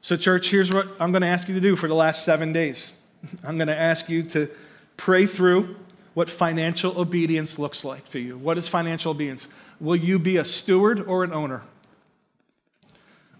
[0.00, 2.52] so, church, here's what I'm going to ask you to do for the last seven
[2.52, 2.98] days.
[3.44, 4.48] I'm going to ask you to
[4.96, 5.76] pray through
[6.14, 8.38] what financial obedience looks like for you.
[8.38, 9.46] What is financial obedience?
[9.78, 11.62] Will you be a steward or an owner?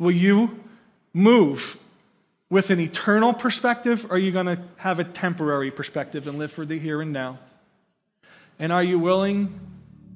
[0.01, 0.59] Will you
[1.13, 1.79] move
[2.49, 6.51] with an eternal perspective, or are you going to have a temporary perspective and live
[6.51, 7.39] for the here and now?
[8.59, 9.61] And are you willing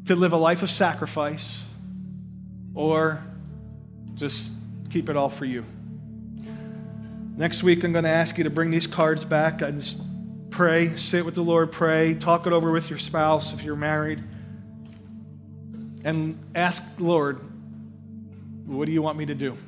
[0.07, 1.67] to live a life of sacrifice
[2.75, 3.23] or
[4.15, 4.55] just
[4.89, 5.67] keep it all for you?
[7.37, 9.61] Next week, I'm going to ask you to bring these cards back.
[9.63, 10.01] I just
[10.49, 14.23] pray, sit with the Lord, pray, talk it over with your spouse if you're married,
[16.05, 17.39] and ask the Lord,
[18.65, 19.59] what do you want me to do?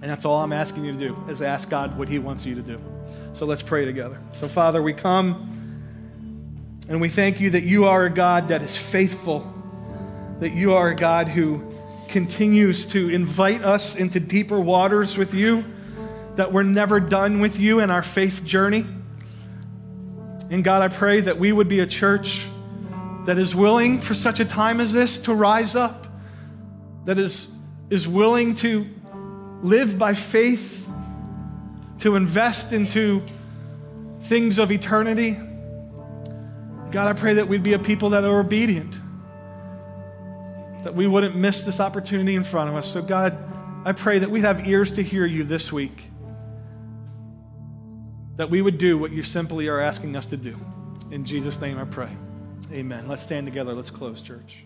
[0.00, 2.54] And that's all I'm asking you to do, is ask God what He wants you
[2.54, 2.80] to do.
[3.32, 4.18] So let's pray together.
[4.32, 5.54] So, Father, we come
[6.88, 9.46] and we thank you that you are a God that is faithful,
[10.40, 11.62] that you are a God who
[12.08, 15.64] continues to invite us into deeper waters with you
[16.38, 18.86] that we're never done with you in our faith journey.
[20.50, 22.46] And God, I pray that we would be a church
[23.26, 26.06] that is willing for such a time as this to rise up,
[27.06, 27.54] that is,
[27.90, 28.88] is willing to
[29.62, 30.88] live by faith,
[31.98, 33.22] to invest into
[34.22, 35.36] things of eternity.
[36.90, 38.98] God, I pray that we'd be a people that are obedient,
[40.84, 42.90] that we wouldn't miss this opportunity in front of us.
[42.90, 43.36] So, God,
[43.84, 46.08] I pray that we'd have ears to hear you this week
[48.38, 50.56] that we would do what you simply are asking us to do.
[51.10, 52.10] In Jesus' name I pray.
[52.72, 53.08] Amen.
[53.08, 53.74] Let's stand together.
[53.74, 54.64] Let's close, church.